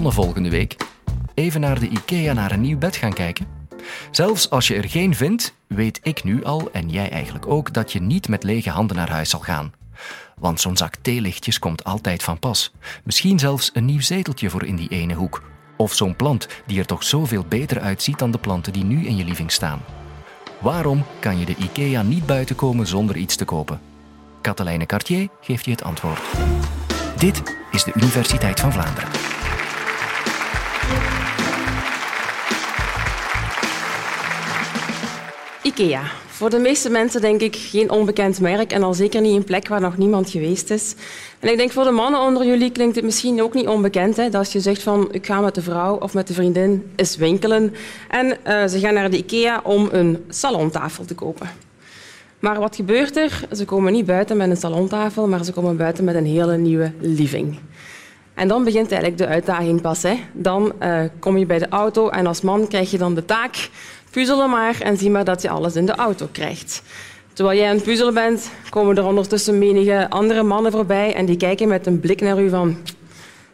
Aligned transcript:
plannen 0.00 0.24
volgende 0.24 0.50
week? 0.50 0.76
Even 1.34 1.60
naar 1.60 1.80
de 1.80 1.88
IKEA 1.88 2.32
naar 2.32 2.52
een 2.52 2.60
nieuw 2.60 2.78
bed 2.78 2.96
gaan 2.96 3.12
kijken? 3.12 3.46
Zelfs 4.10 4.50
als 4.50 4.68
je 4.68 4.74
er 4.74 4.88
geen 4.88 5.14
vindt, 5.14 5.54
weet 5.66 6.00
ik 6.02 6.24
nu 6.24 6.44
al, 6.44 6.68
en 6.72 6.90
jij 6.90 7.10
eigenlijk 7.10 7.46
ook, 7.46 7.72
dat 7.72 7.92
je 7.92 8.00
niet 8.00 8.28
met 8.28 8.42
lege 8.42 8.70
handen 8.70 8.96
naar 8.96 9.10
huis 9.10 9.30
zal 9.30 9.40
gaan. 9.40 9.72
Want 10.38 10.60
zo'n 10.60 10.76
zak 10.76 10.94
theelichtjes 10.96 11.58
komt 11.58 11.84
altijd 11.84 12.22
van 12.22 12.38
pas. 12.38 12.72
Misschien 13.04 13.38
zelfs 13.38 13.70
een 13.72 13.84
nieuw 13.84 14.00
zeteltje 14.00 14.50
voor 14.50 14.64
in 14.64 14.76
die 14.76 14.88
ene 14.88 15.14
hoek. 15.14 15.42
Of 15.76 15.94
zo'n 15.94 16.16
plant 16.16 16.48
die 16.66 16.78
er 16.78 16.86
toch 16.86 17.02
zoveel 17.02 17.44
beter 17.48 17.80
uitziet 17.80 18.18
dan 18.18 18.30
de 18.30 18.38
planten 18.38 18.72
die 18.72 18.84
nu 18.84 19.06
in 19.06 19.16
je 19.16 19.24
living 19.24 19.52
staan. 19.52 19.80
Waarom 20.60 21.04
kan 21.18 21.38
je 21.38 21.44
de 21.44 21.56
IKEA 21.56 22.02
niet 22.02 22.26
buiten 22.26 22.56
komen 22.56 22.86
zonder 22.86 23.16
iets 23.16 23.36
te 23.36 23.44
kopen? 23.44 23.80
Katelijne 24.40 24.86
Cartier 24.86 25.28
geeft 25.40 25.64
je 25.64 25.70
het 25.70 25.82
antwoord. 25.82 26.20
Dit 27.16 27.42
is 27.70 27.84
de 27.84 27.92
Universiteit 27.94 28.60
van 28.60 28.72
Vlaanderen. 28.72 29.39
IKEA. 35.62 36.02
Voor 36.26 36.50
de 36.50 36.58
meeste 36.58 36.90
mensen 36.90 37.20
denk 37.20 37.40
ik 37.40 37.56
geen 37.56 37.90
onbekend 37.90 38.40
merk 38.40 38.72
en 38.72 38.82
al 38.82 38.94
zeker 38.94 39.20
niet 39.20 39.36
een 39.36 39.44
plek 39.44 39.68
waar 39.68 39.80
nog 39.80 39.96
niemand 39.96 40.30
geweest 40.30 40.70
is. 40.70 40.94
En 41.38 41.50
ik 41.50 41.56
denk 41.56 41.72
voor 41.72 41.84
de 41.84 41.90
mannen 41.90 42.20
onder 42.20 42.46
jullie 42.46 42.70
klinkt 42.70 42.96
het 42.96 43.04
misschien 43.04 43.42
ook 43.42 43.54
niet 43.54 43.66
onbekend. 43.66 44.16
Hè, 44.16 44.24
dat 44.24 44.34
als 44.34 44.52
je 44.52 44.60
zegt 44.60 44.82
van 44.82 45.08
ik 45.12 45.26
ga 45.26 45.40
met 45.40 45.54
de 45.54 45.62
vrouw 45.62 45.96
of 45.96 46.14
met 46.14 46.26
de 46.26 46.34
vriendin 46.34 46.90
eens 46.96 47.16
winkelen 47.16 47.74
en 48.08 48.26
uh, 48.26 48.66
ze 48.66 48.78
gaan 48.78 48.94
naar 48.94 49.10
de 49.10 49.16
IKEA 49.16 49.60
om 49.64 49.88
een 49.92 50.24
salontafel 50.28 51.04
te 51.04 51.14
kopen. 51.14 51.50
Maar 52.38 52.58
wat 52.58 52.76
gebeurt 52.76 53.16
er? 53.16 53.40
Ze 53.52 53.64
komen 53.64 53.92
niet 53.92 54.06
buiten 54.06 54.36
met 54.36 54.50
een 54.50 54.56
salontafel, 54.56 55.28
maar 55.28 55.44
ze 55.44 55.52
komen 55.52 55.76
buiten 55.76 56.04
met 56.04 56.14
een 56.14 56.26
hele 56.26 56.56
nieuwe 56.56 56.92
living. 57.00 57.58
En 58.40 58.48
dan 58.48 58.64
begint 58.64 58.92
eigenlijk 58.92 59.22
de 59.22 59.26
uitdaging 59.26 59.80
pas. 59.80 60.02
Hè. 60.02 60.14
Dan 60.32 60.72
uh, 60.82 61.00
kom 61.18 61.38
je 61.38 61.46
bij 61.46 61.58
de 61.58 61.68
auto 61.68 62.08
en 62.08 62.26
als 62.26 62.40
man 62.40 62.68
krijg 62.68 62.90
je 62.90 62.98
dan 62.98 63.14
de 63.14 63.24
taak 63.24 63.70
puzzelen 64.10 64.50
maar 64.50 64.80
en 64.80 64.96
zie 64.96 65.10
maar 65.10 65.24
dat 65.24 65.42
je 65.42 65.50
alles 65.50 65.76
in 65.76 65.86
de 65.86 65.94
auto 65.94 66.28
krijgt. 66.32 66.82
Terwijl 67.32 67.58
jij 67.58 67.68
aan 67.68 67.74
het 67.74 67.84
puzzelen 67.84 68.14
bent, 68.14 68.50
komen 68.70 68.96
er 68.96 69.04
ondertussen 69.04 69.58
menige 69.58 70.06
andere 70.10 70.42
mannen 70.42 70.72
voorbij 70.72 71.14
en 71.14 71.26
die 71.26 71.36
kijken 71.36 71.68
met 71.68 71.86
een 71.86 72.00
blik 72.00 72.20
naar 72.20 72.42
u 72.42 72.48
van 72.48 72.76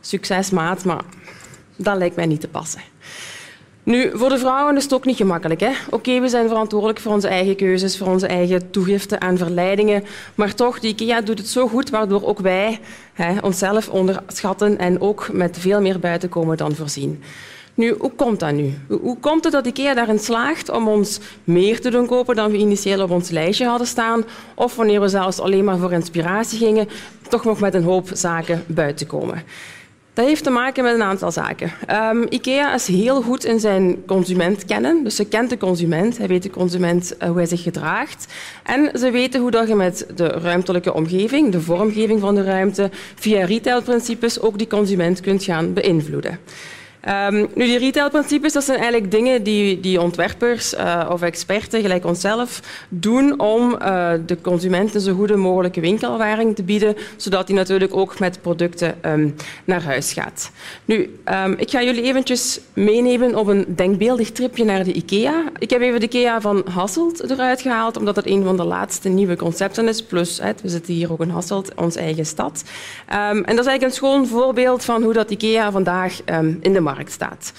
succes 0.00 0.50
maat, 0.50 0.84
maar 0.84 1.02
dat 1.76 1.96
lijkt 1.96 2.16
mij 2.16 2.26
niet 2.26 2.40
te 2.40 2.48
passen. 2.48 2.80
Nu, 3.82 4.10
voor 4.14 4.28
de 4.28 4.38
vrouwen 4.38 4.76
is 4.76 4.82
het 4.82 4.94
ook 4.94 5.04
niet 5.04 5.16
gemakkelijk. 5.16 5.62
Oké, 5.90 6.20
we 6.20 6.28
zijn 6.28 6.48
verantwoordelijk 6.48 7.00
voor 7.00 7.12
onze 7.12 7.28
eigen 7.28 7.56
keuzes, 7.56 7.98
voor 7.98 8.06
onze 8.06 8.26
eigen 8.26 8.70
toegiften 8.70 9.18
en 9.18 9.38
verleidingen. 9.38 10.04
Maar 10.34 10.54
toch, 10.54 10.80
de 10.80 10.88
IKEA 10.88 11.20
doet 11.20 11.38
het 11.38 11.48
zo 11.48 11.68
goed, 11.68 11.90
waardoor 11.90 12.26
ook 12.26 12.38
wij 12.38 12.80
hè, 13.16 13.38
onszelf 13.40 13.88
onderschatten 13.88 14.78
en 14.78 15.00
ook 15.00 15.28
met 15.32 15.58
veel 15.58 15.80
meer 15.80 15.98
buiten 15.98 16.28
komen 16.28 16.56
dan 16.56 16.74
voorzien. 16.74 17.22
Nu, 17.74 17.94
hoe 17.98 18.12
komt 18.16 18.40
dat 18.40 18.52
nu? 18.52 18.74
Hoe 18.88 19.18
komt 19.18 19.44
het 19.44 19.52
dat 19.52 19.66
IKEA 19.66 19.94
daarin 19.94 20.18
slaagt 20.18 20.70
om 20.70 20.88
ons 20.88 21.20
meer 21.44 21.80
te 21.80 21.90
doen 21.90 22.06
kopen 22.06 22.36
dan 22.36 22.50
we 22.50 22.56
initieel 22.56 23.02
op 23.02 23.10
ons 23.10 23.30
lijstje 23.30 23.66
hadden 23.66 23.86
staan? 23.86 24.24
Of 24.54 24.76
wanneer 24.76 25.00
we 25.00 25.08
zelfs 25.08 25.40
alleen 25.40 25.64
maar 25.64 25.78
voor 25.78 25.92
inspiratie 25.92 26.58
gingen, 26.58 26.88
toch 27.28 27.44
nog 27.44 27.60
met 27.60 27.74
een 27.74 27.82
hoop 27.82 28.08
zaken 28.12 28.64
buiten 28.66 29.06
komen? 29.06 29.42
Dat 30.16 30.26
heeft 30.26 30.44
te 30.44 30.50
maken 30.50 30.84
met 30.84 30.94
een 30.94 31.02
aantal 31.02 31.30
zaken. 31.30 31.72
Um, 31.90 32.26
IKEA 32.28 32.74
is 32.74 32.86
heel 32.86 33.22
goed 33.22 33.44
in 33.44 33.60
zijn 33.60 34.04
consument 34.06 34.64
kennen. 34.64 35.04
Dus 35.04 35.16
ze 35.16 35.24
kent 35.24 35.50
de 35.50 35.58
consument, 35.58 36.18
hij 36.18 36.26
weet 36.26 36.42
de 36.42 36.50
consument 36.50 37.14
uh, 37.18 37.28
hoe 37.28 37.36
hij 37.36 37.46
zich 37.46 37.62
gedraagt. 37.62 38.32
En 38.62 38.98
ze 38.98 39.10
weten 39.10 39.40
hoe 39.40 39.50
dat 39.50 39.68
je 39.68 39.74
met 39.74 40.06
de 40.14 40.26
ruimtelijke 40.26 40.94
omgeving, 40.94 41.52
de 41.52 41.60
vormgeving 41.60 42.20
van 42.20 42.34
de 42.34 42.44
ruimte, 42.44 42.90
via 43.14 43.44
retailprincipes 43.44 44.40
ook 44.40 44.58
die 44.58 44.66
consument 44.66 45.20
kunt 45.20 45.44
gaan 45.44 45.72
beïnvloeden. 45.72 46.38
Um, 47.08 47.46
nu, 47.54 47.64
die 47.66 47.78
retailprincipes, 47.78 48.52
dat 48.52 48.64
zijn 48.64 48.78
eigenlijk 48.78 49.10
dingen 49.10 49.42
die, 49.42 49.80
die 49.80 50.00
ontwerpers 50.00 50.74
uh, 50.74 51.08
of 51.10 51.22
experten, 51.22 51.80
gelijk 51.80 52.04
onszelf, 52.04 52.60
doen 52.88 53.40
om 53.40 53.76
uh, 53.82 54.12
de 54.26 54.40
consument 54.40 54.94
een 54.94 55.00
zo 55.00 55.14
goede 55.14 55.36
mogelijke 55.36 55.80
winkelervaring 55.80 56.56
te 56.56 56.62
bieden, 56.62 56.96
zodat 57.16 57.48
hij 57.48 57.56
natuurlijk 57.56 57.96
ook 57.96 58.18
met 58.18 58.42
producten 58.42 58.94
um, 59.04 59.34
naar 59.64 59.82
huis 59.82 60.12
gaat. 60.12 60.50
Nu, 60.84 61.18
um, 61.44 61.54
ik 61.58 61.70
ga 61.70 61.82
jullie 61.82 62.02
eventjes 62.02 62.60
meenemen 62.72 63.34
op 63.34 63.46
een 63.46 63.64
denkbeeldig 63.68 64.32
tripje 64.32 64.64
naar 64.64 64.84
de 64.84 64.92
IKEA. 64.92 65.44
Ik 65.58 65.70
heb 65.70 65.80
even 65.80 66.00
de 66.00 66.06
IKEA 66.06 66.40
van 66.40 66.64
Hasselt 66.70 67.30
eruit 67.30 67.60
gehaald, 67.60 67.96
omdat 67.96 68.16
het 68.16 68.26
een 68.26 68.44
van 68.44 68.56
de 68.56 68.64
laatste 68.64 69.08
nieuwe 69.08 69.36
concepten 69.36 69.88
is. 69.88 70.02
Plus, 70.02 70.40
we 70.62 70.68
zitten 70.68 70.94
hier 70.94 71.12
ook 71.12 71.20
in 71.20 71.30
Hasselt, 71.30 71.74
onze 71.74 71.98
eigen 71.98 72.26
stad. 72.26 72.64
en 73.06 73.36
dat 73.36 73.58
is 73.58 73.66
eigenlijk 73.66 73.82
een 73.82 73.92
schoon 73.92 74.26
voorbeeld 74.26 74.84
van 74.84 75.02
hoe 75.02 75.12
dat 75.12 75.30
IKEA 75.30 75.70
vandaag 75.70 76.20
in 76.60 76.72
de 76.72 76.80
markt 76.80 76.94
staat. 77.04 77.52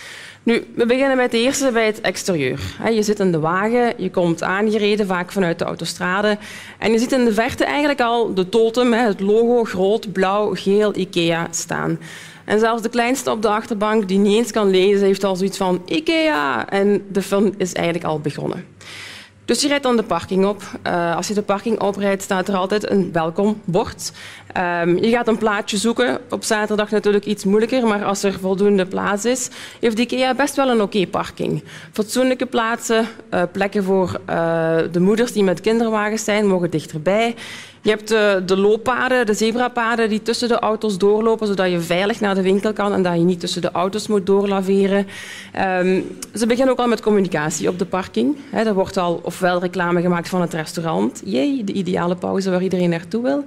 Nu, 0.43 0.63
we 0.75 0.85
beginnen 0.85 1.17
met 1.17 1.31
de 1.31 1.37
eerste 1.37 1.69
bij 1.71 1.85
het 1.85 2.01
exterieur. 2.01 2.59
Je 2.91 3.03
zit 3.03 3.19
in 3.19 3.31
de 3.31 3.39
wagen, 3.39 3.93
je 3.97 4.11
komt 4.11 4.43
aangereden, 4.43 5.07
vaak 5.07 5.31
vanuit 5.31 5.59
de 5.59 5.65
autostrade. 5.65 6.37
En 6.79 6.91
je 6.91 6.99
ziet 6.99 7.11
in 7.11 7.25
de 7.25 7.33
verte 7.33 7.65
eigenlijk 7.65 8.01
al 8.01 8.33
de 8.33 8.49
totem, 8.49 8.93
het 8.93 9.19
logo 9.19 9.63
groot, 9.63 10.11
blauw, 10.11 10.55
geel, 10.55 10.95
IKEA 10.95 11.47
staan. 11.51 11.99
En 12.45 12.59
zelfs 12.59 12.81
de 12.81 12.89
kleinste 12.89 13.31
op 13.31 13.41
de 13.41 13.47
achterbank 13.47 14.07
die 14.07 14.17
niet 14.17 14.35
eens 14.35 14.51
kan 14.51 14.69
lezen, 14.69 15.05
heeft 15.05 15.23
al 15.23 15.35
zoiets 15.35 15.57
van 15.57 15.81
IKEA. 15.85 16.69
En 16.69 17.05
de 17.11 17.21
film 17.21 17.53
is 17.57 17.73
eigenlijk 17.73 18.05
al 18.05 18.19
begonnen. 18.19 18.65
Dus 19.47 19.61
je 19.61 19.67
rijdt 19.67 19.83
dan 19.83 19.95
de 19.95 20.03
parking 20.03 20.45
op. 20.45 20.61
Uh, 20.87 21.15
als 21.15 21.27
je 21.27 21.33
de 21.33 21.41
parking 21.41 21.79
oprijdt, 21.79 22.23
staat 22.23 22.47
er 22.47 22.55
altijd 22.55 22.89
een 22.89 23.11
welkombord. 23.11 24.11
Um, 24.57 24.97
je 24.97 25.09
gaat 25.09 25.27
een 25.27 25.37
plaatsje 25.37 25.77
zoeken. 25.77 26.19
Op 26.29 26.43
zaterdag 26.43 26.89
natuurlijk 26.89 27.25
iets 27.25 27.43
moeilijker, 27.43 27.87
maar 27.87 28.03
als 28.03 28.23
er 28.23 28.39
voldoende 28.39 28.85
plaats 28.85 29.25
is, 29.25 29.49
heeft 29.79 29.99
IKEA 29.99 30.33
best 30.33 30.55
wel 30.55 30.69
een 30.69 30.81
oké 30.81 31.07
parking. 31.07 31.63
Fatsoenlijke 31.91 32.45
plaatsen, 32.45 33.07
uh, 33.33 33.41
plekken 33.51 33.83
voor 33.83 34.19
uh, 34.29 34.77
de 34.91 34.99
moeders 34.99 35.31
die 35.31 35.43
met 35.43 35.61
kinderwagens 35.61 36.23
zijn, 36.23 36.47
mogen 36.47 36.69
dichterbij. 36.69 37.35
Je 37.81 37.89
hebt 37.89 38.07
de, 38.07 38.43
de 38.45 38.57
looppaden, 38.57 39.25
de 39.25 39.33
zebrapaden 39.33 40.09
die 40.09 40.21
tussen 40.21 40.47
de 40.47 40.59
auto's 40.59 40.97
doorlopen, 40.97 41.47
zodat 41.47 41.71
je 41.71 41.79
veilig 41.79 42.19
naar 42.19 42.35
de 42.35 42.41
winkel 42.41 42.73
kan 42.73 42.93
en 42.93 43.03
dat 43.03 43.13
je 43.13 43.19
niet 43.19 43.39
tussen 43.39 43.61
de 43.61 43.71
auto's 43.71 44.07
moet 44.07 44.25
doorlaveren. 44.25 45.07
Um, 45.79 46.17
ze 46.33 46.45
beginnen 46.45 46.73
ook 46.73 46.79
al 46.79 46.87
met 46.87 47.01
communicatie 47.01 47.69
op 47.69 47.79
de 47.79 47.85
parking. 47.85 48.37
Er 48.51 48.73
wordt 48.73 48.97
al 48.97 49.21
ofwel 49.23 49.59
reclame 49.59 50.01
gemaakt 50.01 50.29
van 50.29 50.41
het 50.41 50.53
restaurant, 50.53 51.21
jee, 51.25 51.63
de 51.63 51.73
ideale 51.73 52.15
pauze 52.15 52.49
waar 52.49 52.63
iedereen 52.63 52.89
naartoe 52.89 53.23
wil 53.23 53.45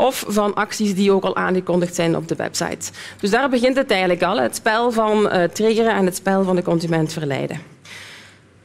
of 0.00 0.24
van 0.28 0.54
acties 0.54 0.94
die 0.94 1.12
ook 1.12 1.24
al 1.24 1.36
aangekondigd 1.36 1.94
zijn 1.94 2.16
op 2.16 2.28
de 2.28 2.34
website. 2.34 2.92
Dus 3.20 3.30
daar 3.30 3.48
begint 3.48 3.76
het 3.76 3.90
eigenlijk 3.90 4.22
al, 4.22 4.40
het 4.40 4.56
spel 4.56 4.92
van 4.92 5.26
uh, 5.26 5.42
triggeren 5.42 5.94
en 5.94 6.04
het 6.04 6.16
spel 6.16 6.44
van 6.44 6.56
de 6.56 6.62
consument 6.62 7.12
verleiden. 7.12 7.60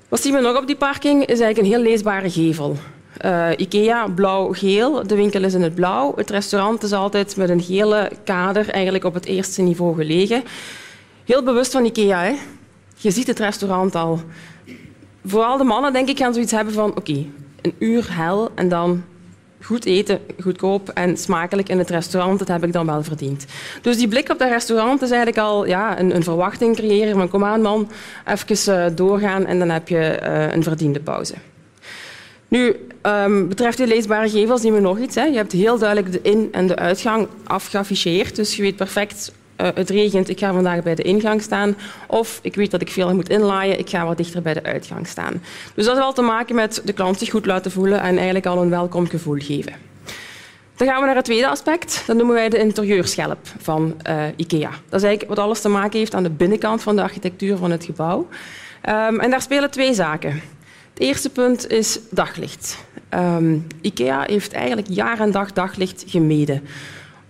Wat 0.09 0.22
zien 0.22 0.33
we 0.33 0.39
nog 0.39 0.57
op 0.57 0.67
die 0.67 0.75
parking? 0.75 1.22
is 1.22 1.39
eigenlijk 1.39 1.57
een 1.57 1.73
heel 1.73 1.91
leesbare 1.91 2.29
gevel. 2.29 2.77
Uh, 3.26 3.50
Ikea, 3.58 4.08
blauw-geel. 4.08 5.08
De 5.08 5.16
winkel 5.16 5.44
is 5.44 5.53
in 5.53 5.62
het 5.62 5.76
blauw. 5.76 6.14
Het 6.16 6.30
restaurant 6.30 6.84
is 6.84 6.94
altijd 6.94 7.38
met 7.38 7.50
een 7.50 7.62
gele 7.62 8.12
kader 8.24 8.70
eigenlijk 8.70 9.03
op 9.03 9.14
het 9.14 9.26
eerste 9.26 9.62
niveau 9.62 9.96
gelegen. 9.96 10.44
Heel 11.26 11.44
bewust 11.44 11.72
van 11.72 11.86
Ikea. 11.86 12.22
Hè? 12.22 12.34
Je 12.98 13.12
ziet 13.12 13.28
het 13.28 13.40
restaurant 13.40 13.96
al. 13.96 14.20
Vooral 15.26 15.58
de 15.58 15.64
mannen 15.64 15.94
denk 15.94 16.09
ik 16.09 16.18
gaan 16.18 16.34
zoiets 16.34 16.52
hebben 16.52 16.74
van 16.74 16.90
oké, 16.90 17.26
een 17.62 17.76
uur 17.80 18.08
hel 18.18 18.52
en 18.56 18.70
dan 18.70 19.03
goed 19.62 19.86
eten, 19.86 20.20
goedkoop 20.42 20.90
en 20.90 21.18
smakelijk 21.18 21.70
in 21.70 21.78
het 21.78 21.90
restaurant, 21.90 22.40
dat 22.40 22.47
heb 22.47 22.64
ik 22.64 22.74
dan 22.74 22.86
wel 22.86 23.03
verdiend. 23.03 23.46
Dus 23.82 23.97
die 23.97 24.08
blik 24.08 24.30
op 24.30 24.40
dat 24.40 24.50
restaurant 24.50 25.02
is 25.02 25.09
eigenlijk 25.12 25.47
al 25.47 25.66
ja, 25.66 26.00
een, 26.00 26.16
een 26.16 26.24
verwachting 26.24 26.76
creëren 26.76 27.16
van 27.16 27.30
kom 27.30 27.44
aan 27.44 27.62
man, 27.62 27.90
even 28.26 28.90
uh, 28.90 28.96
doorgaan 28.96 29.46
en 29.46 29.59
dan 29.59 29.70
heb 29.70 29.88
je 29.88 30.20
uh, 30.24 30.53
een 30.53 30.64
verdiende 30.64 31.00
pauze. 31.00 31.34
Nu, 32.55 32.75
um, 33.01 33.47
betreft 33.47 33.77
die 33.77 33.88
leesbare 33.88 34.29
gevels 34.29 34.61
zien 34.61 34.73
we 34.73 34.79
nog 34.79 34.99
iets. 34.99 35.16
Hè. 35.16 35.23
Je 35.23 35.35
hebt 35.35 35.52
heel 35.52 35.78
duidelijk 35.78 36.11
de 36.11 36.19
in- 36.22 36.49
en 36.52 36.67
de 36.67 36.75
uitgang 36.75 37.28
afgeafficheerd. 37.43 38.35
Dus 38.35 38.55
je 38.55 38.61
weet 38.61 38.75
perfect, 38.75 39.31
uh, 39.61 39.67
het 39.73 39.90
regent, 39.90 40.29
ik 40.29 40.40
ga 40.40 40.53
vandaag 40.53 40.84
bij 40.84 40.96
de 40.96 41.03
ingang 41.03 41.41
staan. 41.41 41.75
Of 42.07 42.40
ik 42.41 42.55
weet 42.55 42.72
dat 42.72 42.81
ik 42.81 42.90
veel 42.90 43.16
moet 43.16 43.29
inlaaien, 43.29 43.79
ik 43.79 43.90
ga 43.90 44.05
wat 44.05 44.17
dichter 44.17 44.41
bij 44.41 44.53
de 44.53 44.63
uitgang 44.63 45.07
staan. 45.07 45.41
Dus 45.73 45.85
dat 45.85 45.93
heeft 45.93 45.97
wel 45.97 46.13
te 46.13 46.22
maken 46.22 46.55
met 46.55 46.81
de 46.85 46.93
klant 46.93 47.19
zich 47.19 47.29
goed 47.29 47.46
laten 47.46 47.72
voelen 47.72 48.02
en 48.02 48.16
eigenlijk 48.16 48.46
al 48.46 48.61
een 48.61 48.69
welkom 48.69 49.08
gevoel 49.08 49.40
geven. 49.40 49.73
Dan 50.75 50.87
gaan 50.87 50.99
we 50.99 51.05
naar 51.05 51.16
het 51.16 51.25
tweede 51.25 51.47
aspect. 51.47 52.03
Dat 52.08 52.16
noemen 52.16 52.35
wij 52.35 52.49
de 52.49 52.58
interieurschelp 52.59 53.40
van 53.61 53.96
uh, 54.09 54.23
IKEA. 54.35 54.69
Dat 54.69 54.99
is 55.01 55.05
eigenlijk 55.08 55.28
wat 55.28 55.40
alles 55.40 55.61
te 55.61 55.69
maken 55.69 55.99
heeft 55.99 56.13
aan 56.16 56.23
de 56.23 56.29
binnenkant 56.29 56.81
van 56.81 56.96
de 56.96 57.01
architectuur 57.01 57.58
van 57.58 57.72
het 57.72 57.85
gebouw. 57.85 58.28
Um, 58.90 59.19
en 59.19 59.29
daar 59.29 59.41
spelen 59.41 59.72
twee 59.72 59.93
zaken. 59.93 60.41
Het 60.96 61.03
eerste 61.03 61.30
punt 61.30 61.70
is 61.70 62.00
daglicht. 62.09 62.78
Um, 63.14 63.68
IKEA 63.82 64.24
heeft 64.28 64.53
eigenlijk 64.53 64.88
jaar 64.90 65.20
en 65.20 65.32
dag 65.32 65.53
daglicht 65.53 66.03
gemeden. 66.08 66.62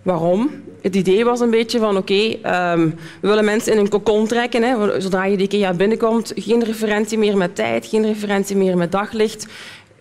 Waarom? 0.02 0.50
Het 0.82 0.96
idee 0.96 1.24
was 1.24 1.40
een 1.40 1.50
beetje 1.50 1.78
van 1.78 1.96
oké, 1.96 2.14
um, 2.14 2.94
we 3.20 3.28
willen 3.28 3.44
mensen 3.44 3.72
in 3.72 3.78
een 3.78 3.88
kokon 3.88 4.26
trekken. 4.26 4.62
Hè. 4.62 5.00
Zodra 5.00 5.24
je 5.24 5.36
de 5.36 5.42
IKEA 5.42 5.72
binnenkomt, 5.72 6.32
geen 6.36 6.64
referentie 6.64 7.18
meer 7.18 7.36
met 7.36 7.54
tijd, 7.54 7.86
geen 7.86 8.04
referentie 8.04 8.56
meer 8.56 8.76
met 8.76 8.92
daglicht, 8.92 9.46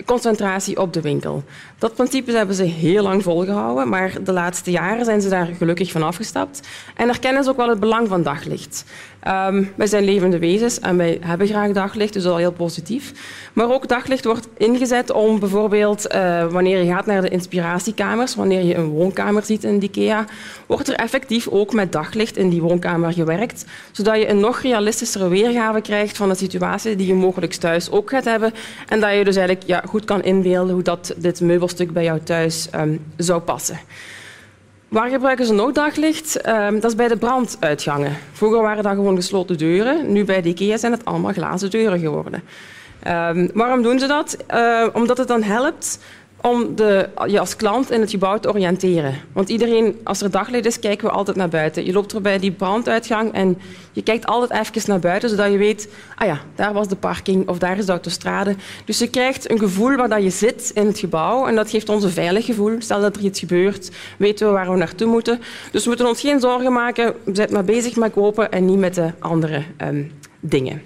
concentratie 0.06 0.80
op 0.80 0.94
de 0.94 1.02
winkel. 1.02 1.44
Dat 1.78 1.94
principe 1.94 2.32
hebben 2.32 2.56
ze 2.56 2.64
heel 2.64 3.04
lang 3.04 3.24
volgehouden, 3.24 3.90
maar 3.90 4.24
de 4.24 4.32
laatste 4.32 4.72
jaren 4.72 5.06
zijn 5.06 5.22
ze 5.22 5.30
daar 5.30 5.50
gelukkig 5.58 5.92
van 5.92 6.04
afgestapt 6.04 6.68
en 6.96 7.08
erkennen 7.08 7.44
ze 7.44 7.50
ook 7.50 7.58
wel 7.58 7.70
het 7.70 7.80
belang 7.80 8.08
van 8.08 8.24
daglicht. 8.24 8.86
Um, 9.28 9.72
wij 9.76 9.88
zijn 9.88 10.04
levende 10.04 10.40
wezens 10.40 10.80
en 10.80 10.98
wij 10.98 11.18
hebben 11.22 11.48
graag 11.48 11.72
daglicht, 11.72 12.14
dus 12.14 12.24
dat 12.24 12.32
is 12.32 12.38
al 12.38 12.44
heel 12.44 12.52
positief. 12.52 13.12
Maar 13.54 13.72
ook 13.72 13.88
daglicht 13.88 14.26
wordt 14.26 14.48
ingezet 14.58 15.12
om 15.12 15.40
bijvoorbeeld 15.40 16.14
uh, 16.16 16.52
wanneer 16.52 16.84
je 16.84 16.92
gaat 16.92 17.06
naar 17.06 17.22
de 17.22 17.30
inspiratiekamers, 17.30 18.36
wanneer 18.36 18.64
je 18.64 18.76
een 18.76 18.88
woonkamer 18.88 19.44
ziet 19.44 19.64
in 19.64 19.84
IKEA, 19.84 20.26
wordt 20.66 20.88
er 20.88 20.96
effectief 20.96 21.48
ook 21.48 21.74
met 21.74 21.92
daglicht 21.92 22.38
in 22.38 22.50
die 22.50 22.62
woonkamer 22.62 23.14
gewerkt, 23.14 23.66
zodat 23.92 24.16
je 24.16 24.30
een 24.30 24.40
nog 24.40 24.62
realistischere 24.62 25.28
weergave 25.28 25.82
krijgt 25.82 26.18
van 26.18 26.30
de 26.30 26.36
situatie 26.36 26.96
die 26.96 27.08
je 27.08 27.14
mogelijk 27.14 27.54
thuis 27.54 27.92
ook 27.92 28.10
gaat 28.10 28.26
hebben 28.26 28.54
en 28.88 29.00
dat 29.00 29.14
je 29.14 29.24
dus 29.24 29.36
eigenlijk 29.36 29.68
ja, 29.68 29.84
goed 29.88 30.06
kan 30.06 30.24
inbeelden 30.24 30.74
hoe 30.74 30.84
dat 30.84 31.14
dit 31.18 31.42
meubelstuk 31.66 31.94
bij 31.94 32.04
jou 32.04 32.20
thuis 32.20 32.68
um, 32.76 33.06
zou 33.18 33.42
passen. 33.42 33.80
Waar 34.88 35.10
gebruiken 35.10 35.46
ze 35.46 35.54
nog 35.54 35.72
daglicht? 35.72 36.48
Um, 36.48 36.80
dat 36.80 36.92
is 36.92 36.96
bij 36.96 37.08
de 37.08 37.18
branduitgangen. 37.18 38.18
Vroeger 38.32 38.62
waren 38.62 38.84
dat 38.84 38.94
gewoon 38.94 39.16
gesloten 39.16 39.58
deuren. 39.58 40.12
Nu 40.12 40.26
bij 40.26 40.42
de 40.42 40.50
IKEA 40.50 40.78
zijn 40.78 40.92
het 40.92 41.06
allemaal 41.06 41.34
glazen 41.34 41.70
deuren 41.70 42.00
geworden. 42.00 42.44
Um, 43.08 43.50
waarom 43.54 43.82
doen 43.82 44.00
ze 44.00 44.08
dat? 44.08 44.38
Uh, 44.54 44.88
omdat 44.94 45.18
het 45.18 45.28
dan 45.28 45.44
helpt 45.44 46.00
om 46.46 46.76
de, 46.76 47.10
je 47.28 47.40
als 47.40 47.56
klant 47.56 47.92
in 47.92 48.02
het 48.02 48.10
gebouw 48.10 48.40
te 48.40 48.50
oriënteren. 48.50 49.14
Want 49.34 49.50
iedereen, 49.50 50.00
als 50.04 50.22
er 50.22 50.32
daglicht 50.32 50.66
is, 50.66 50.80
kijken 50.80 51.08
we 51.08 51.14
altijd 51.14 51.38
naar 51.38 51.50
buiten. 51.50 51.86
Je 51.86 51.94
loopt 51.94 52.12
er 52.12 52.22
bij 52.22 52.40
die 52.40 52.52
branduitgang 52.52 53.34
en 53.34 53.58
je 53.92 54.04
kijkt 54.04 54.26
altijd 54.26 54.68
even 54.68 54.90
naar 54.90 55.00
buiten, 55.00 55.30
zodat 55.30 55.52
je 55.52 55.58
weet, 55.58 55.88
ah 56.16 56.28
ja, 56.28 56.40
daar 56.56 56.74
was 56.74 56.88
de 56.88 56.96
parking 56.96 57.48
of 57.48 57.58
daar 57.58 57.78
is 57.78 57.86
de 57.86 57.92
autostrade. 57.92 58.56
Dus 58.86 59.00
je 59.00 59.10
krijgt 59.10 59.52
een 59.52 59.60
gevoel 59.60 59.96
waar 59.96 60.10
dat 60.10 60.24
je 60.24 60.30
zit 60.30 60.72
in 60.74 60.86
het 60.86 61.00
gebouw 61.00 61.48
en 61.48 61.56
dat 61.56 61.70
geeft 61.70 61.90
ons 61.90 62.04
een 62.04 62.10
veilig 62.10 62.46
gevoel. 62.46 62.76
Stel 62.80 63.02
dat 63.02 63.16
er 63.16 63.24
iets 63.24 63.40
gebeurt, 63.40 63.92
weten 64.18 64.48
we 64.48 64.54
waar 64.54 64.72
we 64.72 64.78
naartoe 64.78 65.08
moeten. 65.08 65.42
Dus 65.72 65.84
we 65.84 65.90
moeten 65.90 66.08
ons 66.08 66.22
geen 66.22 66.40
zorgen 66.40 66.74
maken, 66.74 67.14
we 67.24 67.36
zijn 67.36 67.52
maar 67.52 67.66
bezig 67.66 67.96
met 67.96 68.12
kopen 68.12 68.52
en 68.52 68.66
niet 68.66 68.80
met 68.80 68.96
de 68.96 69.12
andere 69.20 69.64
um, 69.82 70.12
dingen. 70.40 70.82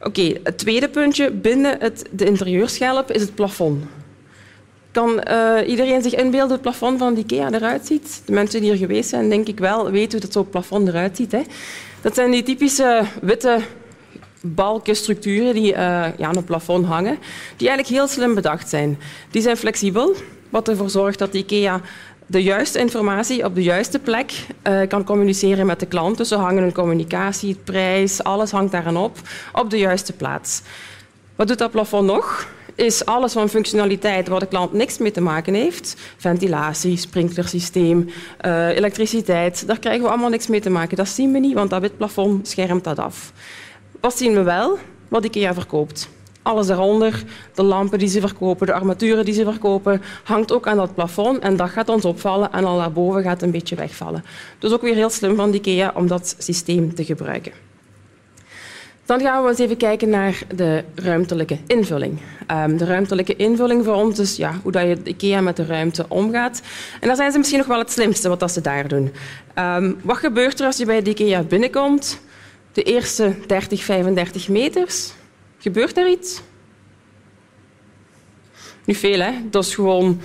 Oké, 0.00 0.32
het 0.42 0.58
tweede 0.58 0.88
puntje 0.88 1.30
binnen 1.30 1.76
het, 1.78 2.04
de 2.10 2.24
interieurschelp 2.24 3.10
is 3.10 3.20
het 3.20 3.34
plafond. 3.34 3.84
Kan 4.92 5.22
uh, 5.30 5.68
iedereen 5.68 6.02
zich 6.02 6.14
inbeelden 6.14 6.40
hoe 6.40 6.52
het 6.52 6.60
plafond 6.60 6.98
van 6.98 7.16
IKEA 7.16 7.52
eruit 7.52 7.86
ziet? 7.86 8.22
De 8.24 8.32
mensen 8.32 8.60
die 8.60 8.70
er 8.70 8.76
geweest 8.76 9.08
zijn, 9.08 9.28
denk 9.28 9.48
ik 9.48 9.58
wel, 9.58 9.90
weten 9.90 10.12
hoe 10.12 10.20
dat 10.20 10.32
zo'n 10.32 10.48
plafond 10.48 10.88
eruit 10.88 11.16
ziet. 11.16 11.32
Hè? 11.32 11.42
Dat 12.00 12.14
zijn 12.14 12.30
die 12.30 12.42
typische 12.42 13.02
witte 13.20 13.58
balkenstructuren 14.40 15.54
die 15.54 15.72
uh, 15.72 15.78
ja, 16.16 16.26
aan 16.26 16.36
het 16.36 16.44
plafond 16.44 16.86
hangen, 16.86 17.18
die 17.56 17.68
eigenlijk 17.68 17.98
heel 17.98 18.08
slim 18.08 18.34
bedacht 18.34 18.68
zijn. 18.68 18.98
Die 19.30 19.42
zijn 19.42 19.56
flexibel, 19.56 20.14
wat 20.50 20.68
ervoor 20.68 20.90
zorgt 20.90 21.18
dat 21.18 21.34
IKEA 21.34 21.80
de 22.26 22.42
juiste 22.42 22.78
informatie 22.78 23.44
op 23.44 23.54
de 23.54 23.62
juiste 23.62 23.98
plek 23.98 24.32
uh, 24.68 24.88
kan 24.88 25.04
communiceren 25.04 25.66
met 25.66 25.80
de 25.80 25.86
klant. 25.86 26.16
Dus 26.16 26.28
ze 26.28 26.36
hangen 26.36 26.62
hun 26.62 26.72
communicatie, 26.72 27.56
prijs, 27.64 28.22
alles 28.24 28.50
hangt 28.50 28.72
daaraan 28.72 28.96
op, 28.96 29.18
op 29.52 29.70
de 29.70 29.78
juiste 29.78 30.12
plaats. 30.12 30.62
Wat 31.36 31.48
doet 31.48 31.58
dat 31.58 31.70
plafond 31.70 32.06
nog? 32.06 32.48
Is 32.74 33.04
alles 33.04 33.32
van 33.32 33.48
functionaliteit 33.48 34.28
waar 34.28 34.40
de 34.40 34.46
klant 34.46 34.72
niks 34.72 34.98
mee 34.98 35.10
te 35.10 35.20
maken 35.20 35.54
heeft. 35.54 35.96
Ventilatie, 36.16 36.96
sprinklersysteem, 36.96 38.08
uh, 38.46 38.68
elektriciteit, 38.68 39.66
daar 39.66 39.78
krijgen 39.78 40.02
we 40.02 40.08
allemaal 40.08 40.30
niks 40.30 40.46
mee 40.46 40.60
te 40.60 40.70
maken. 40.70 40.96
Dat 40.96 41.08
zien 41.08 41.32
we 41.32 41.38
niet, 41.38 41.54
want 41.54 41.70
dat 41.70 41.80
wit 41.80 41.96
plafond 41.96 42.48
schermt 42.48 42.84
dat 42.84 42.98
af. 42.98 43.32
Wat 44.00 44.16
zien 44.18 44.34
we 44.34 44.42
wel? 44.42 44.78
Wat 45.08 45.24
IKEA 45.24 45.54
verkoopt. 45.54 46.08
Alles 46.42 46.66
daaronder, 46.66 47.24
de 47.54 47.62
lampen 47.62 47.98
die 47.98 48.08
ze 48.08 48.20
verkopen, 48.20 48.66
de 48.66 48.72
armaturen 48.72 49.24
die 49.24 49.34
ze 49.34 49.44
verkopen, 49.44 50.02
hangt 50.24 50.52
ook 50.52 50.66
aan 50.66 50.76
dat 50.76 50.94
plafond 50.94 51.38
en 51.38 51.56
dat 51.56 51.70
gaat 51.70 51.88
ons 51.88 52.04
opvallen 52.04 52.52
en 52.52 52.64
al 52.64 52.78
daarboven 52.78 53.22
gaat 53.22 53.42
een 53.42 53.50
beetje 53.50 53.76
wegvallen. 53.76 54.24
Dus 54.58 54.72
ook 54.72 54.82
weer 54.82 54.94
heel 54.94 55.10
slim 55.10 55.36
van 55.36 55.54
IKEA 55.54 55.92
om 55.94 56.06
dat 56.06 56.34
systeem 56.38 56.94
te 56.94 57.04
gebruiken. 57.04 57.52
Dan 59.04 59.20
gaan 59.20 59.42
we 59.42 59.48
eens 59.48 59.58
even 59.58 59.76
kijken 59.76 60.08
naar 60.08 60.38
de 60.54 60.84
ruimtelijke 60.94 61.58
invulling. 61.66 62.18
Um, 62.50 62.76
de 62.76 62.84
ruimtelijke 62.84 63.36
invulling 63.36 63.84
voor 63.84 63.94
ons 63.94 64.18
is 64.18 64.36
ja, 64.36 64.54
hoe 64.62 64.72
dat 64.72 64.82
je 64.82 64.98
IKEA 65.04 65.40
met 65.40 65.56
de 65.56 65.66
ruimte 65.66 66.04
omgaat. 66.08 66.62
En 67.00 67.06
daar 67.06 67.16
zijn 67.16 67.32
ze 67.32 67.38
misschien 67.38 67.58
nog 67.58 67.68
wel 67.68 67.78
het 67.78 67.90
slimste 67.90 68.28
wat 68.28 68.52
ze 68.52 68.60
daar 68.60 68.88
doen. 68.88 69.12
Um, 69.58 69.98
wat 70.02 70.16
gebeurt 70.16 70.60
er 70.60 70.66
als 70.66 70.76
je 70.76 70.84
bij 70.84 71.02
de 71.02 71.10
IKEA 71.10 71.42
binnenkomt? 71.42 72.20
De 72.72 72.82
eerste 72.82 73.34
30, 73.46 73.82
35 73.82 74.48
meters. 74.48 75.12
Gebeurt 75.58 75.96
er 75.96 76.08
iets? 76.08 76.42
Niet 78.84 78.96
veel, 78.96 79.20
hè? 79.20 79.32
Dat 79.50 79.64
is 79.64 79.74
gewoon 79.74 80.20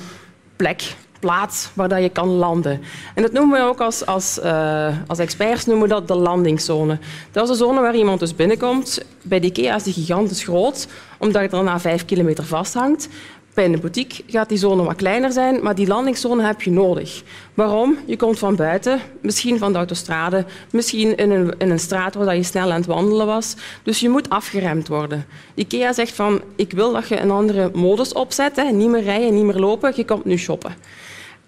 plek 0.55 0.95
plaats 1.19 1.69
waar 1.73 1.89
dat 1.89 2.01
je 2.01 2.09
kan 2.09 2.27
landen. 2.27 2.81
En 3.15 3.21
dat 3.21 3.31
noemen 3.31 3.59
we 3.59 3.65
ook 3.65 3.81
als, 3.81 4.05
als, 4.05 4.39
uh, 4.43 4.87
als 5.07 5.19
experts 5.19 5.65
noemen 5.65 5.87
we 5.87 5.93
dat 5.93 6.07
de 6.07 6.15
landingszone. 6.15 6.97
Dat 7.31 7.43
is 7.43 7.49
de 7.49 7.63
zone 7.63 7.81
waar 7.81 7.95
iemand 7.95 8.19
dus 8.19 8.35
binnenkomt. 8.35 9.05
Bij 9.21 9.39
de 9.39 9.47
IKEA 9.47 9.75
is 9.75 9.83
die 9.83 9.93
gigantisch 9.93 10.43
groot, 10.43 10.87
omdat 11.17 11.41
het 11.41 11.53
er 11.53 11.63
na 11.63 11.79
vijf 11.79 12.05
kilometer 12.05 12.45
vasthangt. 12.45 13.09
Bij 13.57 13.65
een 13.65 13.79
boutique 13.79 14.23
gaat 14.27 14.49
die 14.49 14.57
zone 14.57 14.83
wat 14.83 14.95
kleiner 14.95 15.31
zijn, 15.31 15.63
maar 15.63 15.75
die 15.75 15.87
landingszone 15.87 16.43
heb 16.43 16.61
je 16.61 16.71
nodig. 16.71 17.23
Waarom? 17.53 17.97
Je 18.05 18.17
komt 18.17 18.39
van 18.39 18.55
buiten, 18.55 18.99
misschien 19.21 19.57
van 19.57 19.71
de 19.71 19.77
autostrade, 19.77 20.45
misschien 20.71 21.17
in 21.17 21.31
een, 21.31 21.55
in 21.57 21.69
een 21.69 21.79
straat 21.79 22.15
waar 22.15 22.35
je 22.35 22.43
snel 22.43 22.71
aan 22.71 22.77
het 22.77 22.85
wandelen 22.85 23.25
was. 23.25 23.55
Dus 23.83 23.99
je 23.99 24.09
moet 24.09 24.29
afgeremd 24.29 24.87
worden. 24.87 25.25
IKEA 25.55 25.93
zegt 25.93 26.15
van, 26.15 26.41
ik 26.55 26.71
wil 26.71 26.91
dat 26.91 27.07
je 27.07 27.19
een 27.19 27.31
andere 27.31 27.71
modus 27.73 28.13
opzet. 28.13 28.55
Hè. 28.55 28.63
Niet 28.63 28.89
meer 28.89 29.03
rijden, 29.03 29.33
niet 29.33 29.45
meer 29.45 29.59
lopen, 29.59 29.93
je 29.95 30.05
komt 30.05 30.25
nu 30.25 30.37
shoppen. 30.37 30.75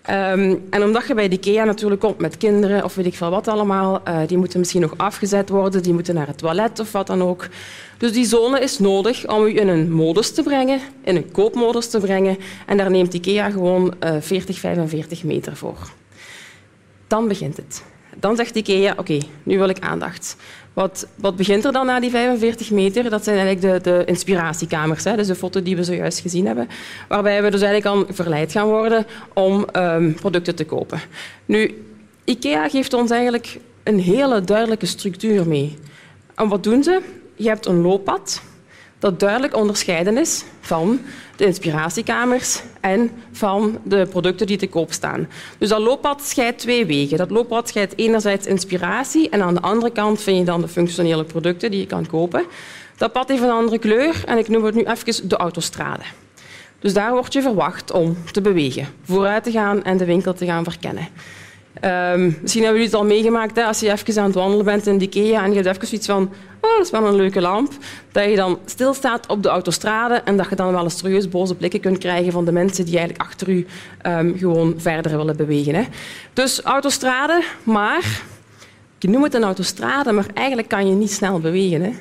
Um, 0.08 0.68
en 0.70 0.84
omdat 0.84 1.08
je 1.08 1.14
bij 1.14 1.28
de 1.28 1.36
IKEA 1.36 1.64
natuurlijk 1.64 2.02
komt 2.02 2.18
met 2.18 2.38
kinderen 2.38 2.84
of 2.84 2.96
weet 2.96 3.06
ik 3.06 3.16
veel 3.16 3.30
wat 3.30 3.48
allemaal, 3.48 4.02
uh, 4.08 4.20
die 4.28 4.38
moeten 4.38 4.60
misschien 4.60 4.82
nog 4.82 4.94
afgezet 4.98 5.50
worden, 5.50 5.84
die 5.84 5.94
moeten 5.94 6.16
naar 6.16 6.28
het 6.28 6.38
toilet 6.38 6.80
of 6.80 6.92
wat 6.92 7.08
dan 7.08 7.22
ook. 7.22 7.48
Dus 7.98 8.12
die 8.12 8.26
zone 8.26 8.60
is 8.60 8.80
nodig 8.80 9.28
om 9.28 9.46
u 9.46 9.60
in 9.60 9.68
een 9.68 9.92
modus 9.92 10.32
te 10.32 10.44
brengen, 10.44 10.80
in 11.04 11.16
een 11.16 11.32
koopmodus 11.32 11.90
te 11.90 12.00
brengen. 12.00 12.38
En 12.66 12.78
daar 12.78 12.92
neemt 12.92 13.14
IKEA 13.14 13.50
gewoon 13.50 13.94
uh, 14.04 14.16
40, 14.20 14.60
45 14.60 15.24
meter 15.24 15.56
voor. 15.56 15.78
Dan 17.08 17.28
begint 17.28 17.58
het. 17.58 17.84
Dan 18.20 18.36
zegt 18.36 18.56
IKEA, 18.56 18.94
oké, 18.98 19.18
nu 19.44 19.58
wil 19.58 19.70
ik 19.70 19.80
aandacht. 19.80 20.36
Wat, 20.74 21.08
wat, 21.16 21.36
begint 21.36 21.66
er 21.66 21.72
dan 21.72 21.86
na 21.86 22.00
die 22.00 22.10
45 22.10 22.72
meter? 22.72 23.10
Dat 23.10 23.24
zijn 23.24 23.38
eigenlijk 23.38 23.84
de, 23.84 23.92
de 23.92 24.06
inspiratiekamers, 24.06 25.04
hè? 25.04 25.16
dus 25.16 25.28
de 25.28 25.36
foto 25.36 25.64
die 25.64 25.76
we 25.76 25.84
zojuist 25.84 26.20
gezien 26.20 26.46
hebben, 26.46 26.68
waarbij 27.08 27.44
we 27.44 27.50
dus 27.50 27.62
eigenlijk 27.62 27.96
al 27.96 28.14
verleid 28.14 28.52
gaan 28.52 28.68
worden 28.68 29.06
om 29.34 29.66
um, 29.74 30.14
producten 30.14 30.56
te 30.56 30.66
kopen. 30.66 31.00
Nu, 31.46 31.84
IKEA 32.24 32.70
geeft 32.70 32.94
ons 32.94 33.12
eigenlijk 33.12 33.60
een 33.84 34.00
hele 34.00 34.42
duidelijke 34.42 34.86
structuur 34.86 35.48
mee. 35.48 35.78
En 36.36 36.48
wat 36.48 36.64
doen 36.64 36.84
ze? 36.84 37.02
Je 37.36 37.48
hebt 37.48 37.66
een 37.66 37.82
looppad 37.82 38.42
dat 39.00 39.20
duidelijk 39.20 39.56
onderscheiden 39.56 40.18
is 40.18 40.44
van 40.60 41.00
de 41.40 41.46
inspiratiekamers 41.46 42.62
en 42.82 43.12
van 43.32 43.80
de 43.84 44.08
producten 44.10 44.48
die 44.48 44.58
te 44.58 44.68
koop 44.68 44.94
staan. 44.94 45.28
Dus 45.58 45.70
dat 45.70 45.80
looppad 45.80 46.22
scheidt 46.22 46.60
twee 46.60 46.86
wegen. 46.86 47.18
Dat 47.18 47.30
looppad 47.30 47.70
scheidt 47.70 47.94
enerzijds 47.98 48.46
inspiratie 48.46 49.30
en 49.30 49.42
aan 49.42 49.54
de 49.54 49.62
andere 49.62 49.92
kant 49.92 50.22
vind 50.22 50.38
je 50.38 50.44
dan 50.44 50.62
de 50.62 50.68
functionele 50.68 51.24
producten 51.24 51.72
die 51.72 51.80
je 51.80 51.86
kan 51.86 52.08
kopen. 52.08 52.46
Dat 52.98 53.12
pad 53.12 53.28
heeft 53.28 53.42
een 53.42 53.50
andere 53.50 53.80
kleur 53.80 54.24
en 54.26 54.38
ik 54.38 54.48
noem 54.48 54.64
het 54.64 54.76
nu 54.76 54.84
even 54.84 55.30
de 55.30 55.38
autostrade. 55.38 56.04
Dus 56.80 56.94
daar 56.94 57.12
word 57.12 57.34
je 57.34 57.42
verwacht 57.42 57.92
om 57.92 58.18
te 58.32 58.42
bewegen, 58.42 58.88
vooruit 59.04 59.44
te 59.44 59.52
gaan 59.52 59.84
en 59.84 59.98
de 59.98 60.06
winkel 60.06 60.34
te 60.34 60.46
gaan 60.46 60.64
verkennen. 60.64 61.08
Um, 61.86 62.38
misschien 62.42 62.64
hebben 62.64 62.82
jullie 62.82 62.84
het 62.84 62.94
al 62.94 63.06
meegemaakt, 63.06 63.56
hè, 63.56 63.64
als 63.64 63.80
je 63.80 63.92
even 63.92 64.18
aan 64.18 64.26
het 64.26 64.36
wandelen 64.36 64.66
bent 64.66 64.88
in 64.88 64.98
de 64.98 65.06
IKEA 65.06 65.44
en 65.44 65.50
je 65.50 65.56
hebt 65.56 65.68
even 65.68 65.88
zoiets 65.88 66.08
van 66.08 66.32
oh, 66.62 66.78
dat 66.78 66.86
is 66.86 66.92
wel 66.92 67.06
een 67.06 67.16
leuke 67.16 67.42
lamp, 67.42 67.72
dat 68.12 68.26
je 68.26 68.36
dan 68.36 68.60
stilstaat 68.66 69.28
op 69.28 69.44
de 69.44 69.50
autostrade 69.50 70.16
en 70.16 70.38
dat 70.38 70.50
je 70.50 70.56
dan 70.56 70.72
wel 70.72 70.84
eens 70.84 70.98
serieus 70.98 71.30
boze 71.30 71.56
blikken 71.56 71.80
kunt 71.80 71.98
krijgen 71.98 72.32
van 72.32 72.46
de 72.46 72.52
mensen 72.52 72.86
die 72.86 72.98
eigenlijk 72.98 73.30
achter 73.30 73.50
u 73.50 73.66
um, 74.06 74.38
gewoon 74.38 74.74
verder 74.78 75.18
willen 75.18 75.36
bewegen. 75.36 75.76
Hè. 75.76 75.84
Dus 76.34 76.62
autostrade, 76.62 77.44
maar 77.64 78.22
je 79.00 79.10
noemt 79.10 79.24
het 79.24 79.34
een 79.34 79.44
autostrade, 79.44 80.12
maar 80.12 80.26
eigenlijk 80.34 80.68
kan 80.68 80.88
je 80.88 80.96
niet 80.96 81.12
snel 81.12 81.40
bewegen. 81.40 81.82
Hè. 81.82 81.92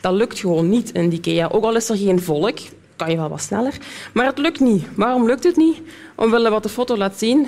Dat 0.00 0.12
lukt 0.12 0.38
gewoon 0.38 0.68
niet 0.68 0.92
in 0.92 1.08
de 1.08 1.16
IKEA. 1.16 1.48
Ook 1.48 1.64
al 1.64 1.76
is 1.76 1.88
er 1.88 1.96
geen 1.96 2.20
volk, 2.20 2.58
kan 2.96 3.10
je 3.10 3.16
wel 3.16 3.28
wat 3.28 3.40
sneller, 3.40 3.74
maar 4.12 4.26
het 4.26 4.38
lukt 4.38 4.60
niet. 4.60 4.84
Waarom 4.96 5.26
lukt 5.26 5.44
het 5.44 5.56
niet? 5.56 5.80
Omwille 6.14 6.50
wat 6.50 6.62
de 6.62 6.68
foto 6.68 6.96
laat 6.96 7.18
zien, 7.18 7.46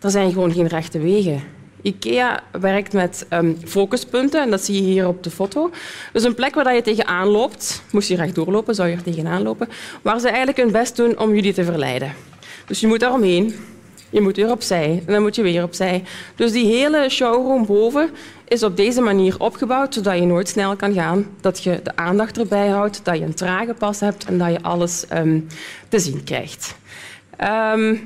er 0.00 0.10
zijn 0.10 0.32
gewoon 0.32 0.52
geen 0.52 0.66
rechte 0.66 0.98
wegen. 0.98 1.57
IKEA 1.82 2.42
werkt 2.60 2.92
met 2.92 3.26
um, 3.30 3.56
focuspunten 3.64 4.42
en 4.42 4.50
dat 4.50 4.64
zie 4.64 4.74
je 4.74 4.82
hier 4.82 5.08
op 5.08 5.22
de 5.22 5.30
foto. 5.30 5.70
Dus 6.12 6.24
een 6.24 6.34
plek 6.34 6.54
waar 6.54 6.74
je 6.74 6.82
tegenaan 6.82 7.26
loopt, 7.26 7.82
moest 7.90 8.08
je 8.08 8.16
recht 8.16 8.34
doorlopen, 8.34 8.74
zou 8.74 8.88
je 8.88 8.96
er 8.96 9.02
tegenaan 9.02 9.42
lopen, 9.42 9.68
waar 10.02 10.20
ze 10.20 10.28
eigenlijk 10.28 10.58
hun 10.58 10.72
best 10.72 10.96
doen 10.96 11.18
om 11.18 11.34
jullie 11.34 11.52
te 11.52 11.64
verleiden. 11.64 12.12
Dus 12.66 12.80
je 12.80 12.86
moet 12.86 13.00
daaromheen, 13.00 13.54
je 14.10 14.20
moet 14.20 14.36
weer 14.36 14.50
opzij 14.50 15.02
en 15.06 15.12
dan 15.12 15.22
moet 15.22 15.34
je 15.34 15.42
weer 15.42 15.62
opzij. 15.62 16.02
Dus 16.34 16.52
die 16.52 16.66
hele 16.66 17.08
showroom 17.08 17.66
boven 17.66 18.10
is 18.48 18.62
op 18.62 18.76
deze 18.76 19.00
manier 19.00 19.34
opgebouwd, 19.38 19.94
zodat 19.94 20.18
je 20.18 20.26
nooit 20.26 20.48
snel 20.48 20.76
kan 20.76 20.92
gaan, 20.92 21.26
dat 21.40 21.62
je 21.62 21.80
de 21.82 21.96
aandacht 21.96 22.38
erbij 22.38 22.68
houdt, 22.68 23.00
dat 23.04 23.18
je 23.18 23.24
een 23.24 23.34
trage 23.34 23.74
pas 23.74 24.00
hebt 24.00 24.24
en 24.24 24.38
dat 24.38 24.50
je 24.50 24.62
alles 24.62 25.04
um, 25.12 25.46
te 25.88 25.98
zien 25.98 26.24
krijgt. 26.24 26.74
Ehm, 27.36 27.96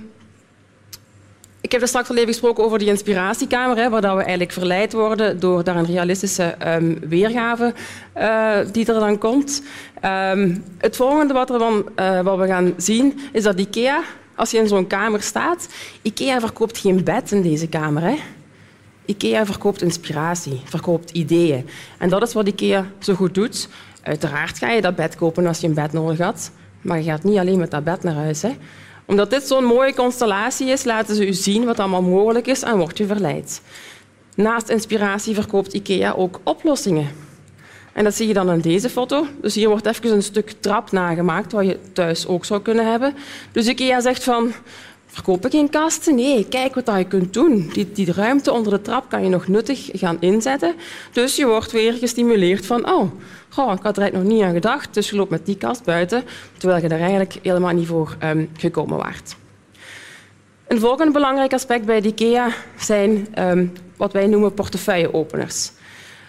ik 1.73 1.79
heb 1.79 1.87
er 1.87 1.93
straks 1.95 2.11
al 2.11 2.17
even 2.17 2.33
gesproken 2.33 2.65
over 2.65 2.79
die 2.79 2.89
inspiratiekamer, 2.89 3.77
hè, 3.77 3.91
waar 3.91 4.01
dat 4.01 4.15
we 4.15 4.21
eigenlijk 4.21 4.53
verleid 4.53 4.93
worden 4.93 5.41
door 5.41 5.65
daar 5.65 5.77
een 5.77 5.87
realistische 5.87 6.55
um, 6.67 6.99
weergave 7.09 7.75
uh, 8.17 8.57
die 8.73 8.87
er 8.87 9.01
dan 9.01 9.19
komt. 9.19 9.63
Um, 10.05 10.65
het 10.79 10.97
volgende 10.97 11.33
wat, 11.33 11.51
er 11.51 11.59
dan, 11.59 11.85
uh, 11.97 12.21
wat 12.21 12.39
we 12.39 12.47
gaan 12.47 12.75
zien 12.77 13.21
is 13.33 13.43
dat 13.43 13.61
IKEA, 13.61 14.03
als 14.35 14.51
je 14.51 14.59
in 14.59 14.69
zo'n 14.69 14.87
kamer 14.87 15.23
staat, 15.23 15.69
IKEA 16.03 16.41
verkoopt 16.41 16.79
geen 16.79 17.05
bed 17.05 17.33
in 17.33 17.43
deze 17.43 17.69
kamer. 17.69 18.03
Hè. 18.03 18.17
IKEA 19.05 19.47
verkoopt 19.47 19.83
inspiratie, 19.83 20.61
verkoopt 20.65 21.11
ideeën. 21.11 21.69
En 21.99 22.09
dat 22.09 22.23
is 22.23 22.33
wat 22.33 22.49
IKEA 22.49 22.87
zo 22.99 23.15
goed 23.15 23.35
doet. 23.35 23.69
Uiteraard 24.03 24.59
ga 24.59 24.71
je 24.71 24.81
dat 24.81 24.97
bed 24.97 25.17
kopen 25.17 25.47
als 25.47 25.61
je 25.61 25.67
een 25.67 25.75
bed 25.75 25.93
nodig 25.93 26.19
had, 26.19 26.51
maar 26.81 26.99
je 26.99 27.05
gaat 27.05 27.25
niet 27.25 27.39
alleen 27.39 27.59
met 27.59 27.71
dat 27.71 27.85
bed 27.85 28.03
naar 28.03 28.15
huis. 28.15 28.43
Hè 28.43 28.51
omdat 29.05 29.31
dit 29.31 29.43
zo'n 29.43 29.65
mooie 29.65 29.95
constellatie 29.95 30.69
is, 30.69 30.85
laten 30.85 31.15
ze 31.15 31.27
u 31.27 31.33
zien 31.33 31.65
wat 31.65 31.81
allemaal 31.81 32.03
mogelijk 32.03 32.47
is 32.47 32.63
en 32.63 32.77
wordt 32.77 32.99
u 32.99 33.07
verleid. 33.07 33.63
Naast 34.35 34.69
inspiratie 34.69 35.35
verkoopt 35.35 35.73
IKEA 35.73 36.13
ook 36.13 36.41
oplossingen. 36.43 37.09
En 37.93 38.05
dat 38.05 38.15
zie 38.15 38.27
je 38.27 38.35
dan 38.35 38.51
in 38.51 38.61
deze 38.61 38.91
foto. 38.91 39.27
Dus 39.41 39.55
hier 39.55 39.69
wordt 39.69 39.87
even 39.87 40.11
een 40.11 40.23
stuk 40.23 40.55
trap 40.61 40.91
nagemaakt, 40.91 41.53
wat 41.53 41.67
je 41.67 41.79
thuis 41.93 42.27
ook 42.27 42.45
zou 42.45 42.63
kunnen 42.63 42.91
hebben. 42.91 43.15
Dus 43.53 43.67
IKEA 43.67 44.01
zegt 44.01 44.25
van, 44.25 44.53
verkopen 45.13 45.51
geen 45.51 45.71
kasten? 45.71 46.15
Nee, 46.15 46.47
kijk 46.49 46.75
wat 46.75 46.91
je 46.99 47.05
kunt 47.05 47.33
doen. 47.33 47.71
Die, 47.73 47.93
die 47.93 48.13
ruimte 48.13 48.53
onder 48.53 48.73
de 48.73 48.81
trap 48.83 49.09
kan 49.09 49.23
je 49.23 49.29
nog 49.29 49.49
nuttig 49.49 49.89
gaan 49.93 50.17
inzetten. 50.21 50.75
Dus 51.13 51.37
je 51.37 51.47
wordt 51.47 51.73
weer 51.73 51.93
gestimuleerd 51.93 52.67
van, 52.67 52.91
oh, 52.91 53.11
goh, 53.49 53.73
ik 53.73 53.83
had 53.83 53.99
er 53.99 54.13
nog 54.13 54.23
niet 54.23 54.43
aan 54.43 54.53
gedacht, 54.53 54.95
dus 54.95 55.11
je 55.11 55.17
loopt 55.17 55.31
met 55.31 55.47
die 55.47 55.57
kast 55.57 55.85
buiten, 55.85 56.25
terwijl 56.57 56.83
je 56.83 56.89
er 56.89 57.01
eigenlijk 57.01 57.39
helemaal 57.43 57.73
niet 57.73 57.87
voor 57.87 58.17
um, 58.23 58.51
gekomen 58.57 58.97
waart. 58.97 59.37
Een 60.67 60.81
volgende 60.81 61.13
belangrijk 61.13 61.53
aspect 61.53 61.85
bij 61.85 62.03
IKEA 62.03 62.49
zijn 62.79 63.27
um, 63.39 63.73
wat 63.97 64.13
wij 64.13 64.27
noemen 64.27 64.55
portefeuilleopeners. 64.55 65.73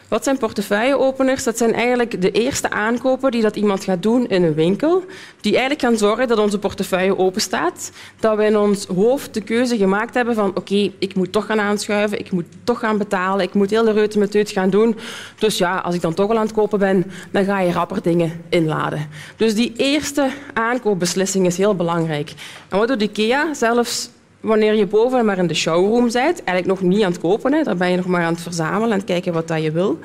Wat 0.08 0.24
zijn 0.24 0.38
portefeuilleopeners? 0.38 1.44
Dat 1.44 1.58
zijn 1.58 1.74
eigenlijk 1.74 2.22
de 2.22 2.32
eerste 2.32 2.70
aankopen 2.70 3.32
die 3.32 3.42
dat 3.42 3.56
iemand 3.56 3.84
gaat 3.84 4.02
doen 4.02 4.28
in 4.28 4.44
een 4.44 4.54
winkel, 4.54 5.04
die 5.42 5.52
eigenlijk 5.52 5.82
gaan 5.82 5.98
zorgen 5.98 6.28
dat 6.28 6.38
onze 6.38 6.60
portefeuille 6.60 7.18
open 7.18 7.42
staat, 7.42 7.92
dat 8.20 8.38
we 8.38 8.46
in 8.46 8.58
ons 8.58 8.86
hoofd 8.86 9.34
de 9.34 9.42
keuze 9.42 9.78
gemaakt 9.78 10.14
hebben 10.14 10.36
van 10.36 10.50
oké, 10.56 10.92
ik 11.00 11.16
moet 11.16 11.32
toch 11.32 11.46
gaan 11.46 11.60
aanschuiven, 11.60 12.20
ik 12.20 12.32
moet 12.32 12.46
toch 12.64 12.80
gaan 12.80 12.98
betalen, 12.98 13.46
ik 13.46 13.54
moet 13.54 13.70
heel 13.70 13.84
de 13.84 13.92
reutemeteut 13.92 14.52
gaan 14.52 14.70
doen. 14.70 14.98
Dus 15.40 15.58
ja, 15.58 15.78
als 15.78 15.96
ik 15.96 16.02
dan 16.02 16.14
toch 16.14 16.30
al 16.30 16.38
aan 16.38 16.46
het 16.46 16.54
kopen 16.54 16.80
ben, 16.80 17.12
dan 17.32 17.46
ga 17.46 17.60
je 17.60 17.72
rapper 17.72 18.02
dingen 18.02 18.42
inladen. 18.50 19.10
Dus 19.36 19.56
die 19.56 19.74
eerste 19.76 20.30
aankoopbeslissing 20.54 21.46
is 21.46 21.58
heel 21.58 21.76
belangrijk. 21.76 22.34
En 22.70 22.78
wat 22.78 22.88
doet 22.88 23.02
IKEA? 23.02 23.54
Zelfs 23.54 24.10
wanneer 24.44 24.76
je 24.76 24.86
boven 24.86 25.26
maar 25.26 25.38
in 25.38 25.48
de 25.48 25.54
showroom 25.54 26.12
bent, 26.12 26.44
eigenlijk 26.44 26.66
nog 26.66 26.82
niet 26.82 27.04
aan 27.04 27.12
het 27.12 27.22
kopen, 27.22 27.54
hè, 27.54 27.64
daar 27.64 27.76
ben 27.76 27.90
je 27.90 27.96
nog 27.96 28.06
maar 28.06 28.24
aan 28.24 28.34
het 28.34 28.42
verzamelen 28.42 28.92
en 28.92 29.04
kijken 29.04 29.34
wat 29.34 29.48
dat 29.48 29.64
je 29.64 29.72
wil, 29.72 30.00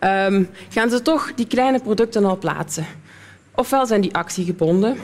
um, 0.00 0.48
gaan 0.68 0.90
ze 0.90 1.02
toch 1.02 1.32
die 1.34 1.46
kleine 1.46 1.80
producten 1.80 2.24
al 2.24 2.38
plaatsen. 2.38 2.86
Ofwel 3.54 3.86
zijn 3.86 4.00
die 4.00 4.14
actiegebonden, 4.14 4.96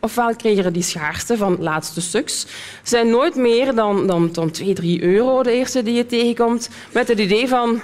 ofwel 0.00 0.36
creëren 0.36 0.72
die 0.72 0.82
schaarste 0.82 1.36
van 1.36 1.56
laatste 1.60 2.00
stuks. 2.00 2.46
zijn 2.82 3.10
nooit 3.10 3.34
meer 3.34 3.74
dan, 3.74 4.06
dan, 4.06 4.32
dan 4.32 4.50
2, 4.50 4.74
3 4.74 5.02
euro 5.02 5.42
de 5.42 5.52
eerste 5.52 5.82
die 5.82 5.94
je 5.94 6.06
tegenkomt, 6.06 6.68
met 6.92 7.08
het 7.08 7.18
idee 7.18 7.48
van 7.48 7.80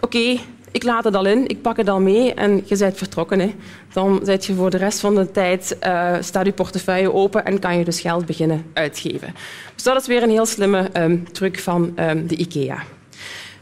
oké, 0.00 0.38
ik 0.72 0.82
laat 0.82 1.04
het 1.04 1.14
al 1.14 1.26
in, 1.26 1.46
ik 1.46 1.62
pak 1.62 1.76
het 1.76 1.88
al 1.88 2.00
mee 2.00 2.34
en 2.34 2.62
je 2.64 2.76
bent 2.76 2.96
vertrokken. 2.96 3.40
Hè. 3.40 3.54
Dan 3.92 4.20
je 4.40 4.54
voor 4.54 4.70
de 4.70 4.76
rest 4.76 5.00
van 5.00 5.14
de 5.14 5.30
tijd, 5.30 5.76
uh, 5.86 6.14
staat 6.20 6.46
je 6.46 6.52
portefeuille 6.52 7.12
open 7.12 7.44
en 7.44 7.58
kan 7.58 7.78
je 7.78 7.84
dus 7.84 8.00
geld 8.00 8.26
beginnen 8.26 8.64
uitgeven. 8.72 9.34
Dus 9.74 9.82
dat 9.82 10.00
is 10.00 10.06
weer 10.06 10.22
een 10.22 10.30
heel 10.30 10.46
slimme 10.46 10.88
um, 10.96 11.32
truc 11.32 11.58
van 11.58 11.92
um, 12.00 12.26
de 12.26 12.36
IKEA. 12.36 12.82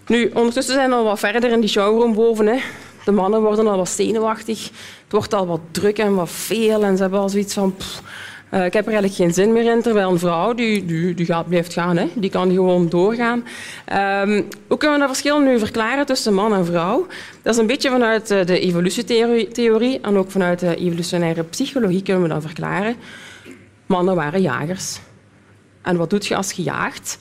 Nu, 0.06 0.30
ondertussen 0.34 0.75
zijn 0.75 0.88
we 0.88 0.94
al 0.94 1.04
wat 1.04 1.18
verder 1.18 1.52
in 1.52 1.60
die 1.60 1.68
showroom 1.68 2.14
boven. 2.14 2.46
Hè. 2.46 2.58
De 3.04 3.12
mannen 3.12 3.42
worden 3.42 3.66
al 3.66 3.76
wat 3.76 3.88
zenuwachtig. 3.88 4.64
Het 4.64 5.12
wordt 5.12 5.34
al 5.34 5.46
wat 5.46 5.60
druk 5.70 5.98
en 5.98 6.14
wat 6.14 6.30
veel 6.30 6.84
en 6.84 6.96
ze 6.96 7.02
hebben 7.02 7.20
al 7.20 7.28
zoiets 7.28 7.54
van... 7.54 7.75
uh, 8.50 8.65
ik 8.65 8.73
heb 8.73 8.87
er 8.87 8.93
eigenlijk 8.93 9.15
geen 9.15 9.35
zin 9.35 9.53
meer 9.53 9.73
in, 9.73 9.83
terwijl 9.83 10.11
een 10.11 10.19
vrouw 10.19 10.55
die, 10.55 10.85
die, 10.85 11.15
die 11.15 11.26
gaat, 11.26 11.49
blijft 11.49 11.73
gaan. 11.73 11.97
Hè. 11.97 12.09
Die 12.15 12.31
kan 12.31 12.53
gewoon 12.53 12.88
doorgaan. 12.88 13.45
Um, 14.23 14.49
hoe 14.69 14.79
kunnen 14.79 14.93
we 14.93 15.07
dat 15.07 15.09
verschil 15.09 15.41
nu 15.41 15.59
verklaren 15.59 16.07
tussen 16.07 16.35
man 16.35 16.55
en 16.55 16.67
vrouw? 16.67 17.07
Dat 17.43 17.55
is 17.55 17.61
een 17.61 17.67
beetje 17.67 17.91
vanuit 17.91 18.31
eh, 18.31 18.47
de 18.47 18.59
evolutietheorie 18.61 20.00
en 20.00 20.17
ook 20.17 20.31
vanuit 20.31 20.59
de 20.59 20.76
evolutionaire 20.76 21.43
psychologie 21.43 22.03
kunnen 22.03 22.23
we 22.23 22.29
dat 22.29 22.43
verklaren. 22.43 22.97
Mannen 23.87 24.15
waren 24.15 24.43
jagers. 24.43 24.99
En 25.83 25.97
wat 25.97 26.11
doet 26.11 26.26
je 26.26 26.37
als 26.37 26.53
je 26.53 26.62
jaagt? 26.62 27.19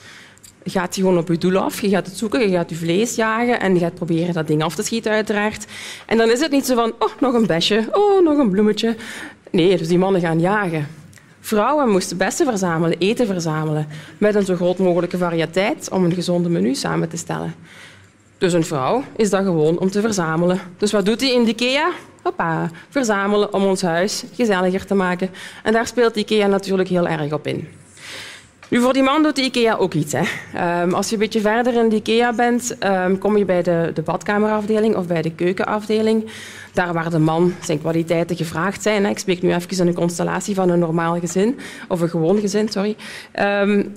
Je 0.63 0.71
gaat 0.71 0.95
gewoon 0.95 1.17
op 1.17 1.27
je 1.27 1.37
doel 1.37 1.57
af, 1.57 1.81
je 1.81 1.89
gaat 1.89 2.05
het 2.05 2.17
zoeken, 2.17 2.49
je 2.49 2.55
gaat 2.55 2.69
je 2.69 2.75
vlees 2.75 3.15
jagen 3.15 3.59
en 3.59 3.73
je 3.73 3.79
gaat 3.79 3.95
proberen 3.95 4.33
dat 4.33 4.47
ding 4.47 4.63
af 4.63 4.75
te 4.75 4.83
schieten 4.83 5.11
uiteraard. 5.11 5.65
En 6.05 6.17
dan 6.17 6.31
is 6.31 6.39
het 6.39 6.51
niet 6.51 6.65
zo 6.65 6.75
van, 6.75 6.93
oh, 6.99 7.11
nog 7.19 7.33
een 7.33 7.45
besje, 7.45 7.87
oh, 7.91 8.23
nog 8.23 8.37
een 8.37 8.49
bloemetje. 8.49 8.95
Nee, 9.51 9.77
dus 9.77 9.87
die 9.87 9.97
mannen 9.97 10.21
gaan 10.21 10.39
jagen. 10.39 10.87
Vrouwen 11.45 11.89
moesten 11.89 12.17
bessen 12.17 12.45
verzamelen, 12.45 12.97
eten 12.97 13.27
verzamelen, 13.27 13.87
met 14.17 14.35
een 14.35 14.45
zo 14.45 14.55
groot 14.55 14.77
mogelijke 14.77 15.17
variëteit 15.17 15.89
om 15.91 16.03
een 16.03 16.13
gezonde 16.13 16.49
menu 16.49 16.75
samen 16.75 17.09
te 17.09 17.17
stellen. 17.17 17.55
Dus 18.37 18.53
een 18.53 18.63
vrouw 18.63 19.03
is 19.15 19.29
dat 19.29 19.43
gewoon 19.43 19.79
om 19.79 19.91
te 19.91 20.01
verzamelen. 20.01 20.59
Dus 20.77 20.91
wat 20.91 21.05
doet 21.05 21.21
hij 21.21 21.33
in 21.33 21.43
de 21.43 21.49
IKEA? 21.49 21.91
Hoppa, 22.23 22.69
verzamelen 22.89 23.53
om 23.53 23.63
ons 23.63 23.81
huis 23.81 24.23
gezelliger 24.33 24.85
te 24.85 24.93
maken. 24.93 25.29
En 25.63 25.73
daar 25.73 25.87
speelt 25.87 26.15
IKEA 26.15 26.47
natuurlijk 26.47 26.89
heel 26.89 27.07
erg 27.07 27.33
op 27.33 27.47
in. 27.47 27.67
Nu, 28.69 28.81
voor 28.81 28.93
die 28.93 29.03
man 29.03 29.23
doet 29.23 29.35
de 29.35 29.41
IKEA 29.41 29.75
ook 29.75 29.93
iets. 29.93 30.13
Um, 30.13 30.93
als 30.93 31.07
je 31.07 31.13
een 31.13 31.19
beetje 31.19 31.39
verder 31.39 31.73
in 31.73 31.89
de 31.89 31.95
IKEA 31.95 32.33
bent, 32.33 32.75
um, 32.83 33.17
kom 33.17 33.37
je 33.37 33.45
bij 33.45 33.63
de, 33.63 33.91
de 33.93 34.01
badkamerafdeling 34.01 34.95
of 34.95 35.07
bij 35.07 35.21
de 35.21 35.31
keukenafdeling. 35.31 36.29
Daar 36.73 36.93
waar 36.93 37.09
de 37.09 37.19
man 37.19 37.53
zijn 37.61 37.79
kwaliteiten 37.79 38.35
gevraagd 38.35 38.81
zijn. 38.81 39.03
Hè. 39.03 39.09
Ik 39.09 39.19
spreek 39.19 39.41
nu 39.41 39.53
even 39.53 39.77
in 39.77 39.87
een 39.87 39.93
constellatie 39.93 40.55
van 40.55 40.69
een 40.69 40.79
normaal 40.79 41.19
gezin, 41.19 41.59
of 41.87 42.01
een 42.01 42.09
gewoon 42.09 42.39
gezin, 42.39 42.69
sorry. 42.69 42.95
Um, 43.39 43.93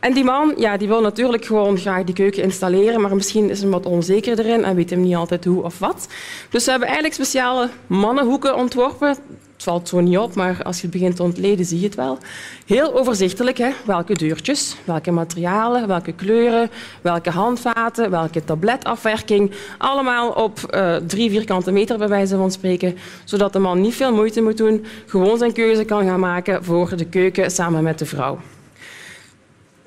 en 0.00 0.12
die 0.12 0.24
man 0.24 0.54
ja, 0.56 0.76
die 0.76 0.88
wil 0.88 1.00
natuurlijk 1.00 1.44
gewoon 1.44 1.78
graag 1.78 2.04
die 2.04 2.14
keuken 2.14 2.42
installeren, 2.42 3.00
maar 3.00 3.14
misschien 3.14 3.50
is 3.50 3.60
hij 3.60 3.70
wat 3.70 3.86
onzeker 3.86 4.38
erin 4.38 4.64
en 4.64 4.76
weet 4.76 4.90
hem 4.90 5.00
niet 5.00 5.16
altijd 5.16 5.44
hoe 5.44 5.62
of 5.62 5.78
wat. 5.78 6.08
Dus 6.50 6.64
we 6.64 6.70
hebben 6.70 6.88
eigenlijk 6.88 7.16
speciale 7.16 7.68
mannenhoeken 7.86 8.56
ontworpen 8.56 9.16
het 9.58 9.66
valt 9.66 9.88
zo 9.88 10.00
niet 10.00 10.18
op, 10.18 10.34
maar 10.34 10.62
als 10.62 10.76
je 10.76 10.82
het 10.82 10.90
begint 10.90 11.16
te 11.16 11.22
ontleden, 11.22 11.64
zie 11.64 11.78
je 11.80 11.86
het 11.86 11.94
wel. 11.94 12.18
Heel 12.66 12.98
overzichtelijk, 12.98 13.58
hè? 13.58 13.70
welke 13.84 14.14
deurtjes, 14.14 14.76
welke 14.84 15.10
materialen, 15.10 15.88
welke 15.88 16.12
kleuren, 16.12 16.70
welke 17.00 17.30
handvaten, 17.30 18.10
welke 18.10 18.44
tabletafwerking. 18.44 19.52
Allemaal 19.78 20.30
op 20.30 20.58
uh, 20.70 20.96
drie 20.96 21.30
vierkante 21.30 21.70
meter, 21.70 21.98
bij 21.98 22.08
wijze 22.08 22.36
van 22.36 22.50
spreken. 22.50 22.96
Zodat 23.24 23.52
de 23.52 23.58
man 23.58 23.80
niet 23.80 23.94
veel 23.94 24.14
moeite 24.14 24.40
moet 24.40 24.56
doen, 24.56 24.84
gewoon 25.06 25.38
zijn 25.38 25.52
keuze 25.52 25.84
kan 25.84 26.04
gaan 26.04 26.20
maken 26.20 26.64
voor 26.64 26.96
de 26.96 27.06
keuken 27.06 27.50
samen 27.50 27.82
met 27.82 27.98
de 27.98 28.06
vrouw. 28.06 28.38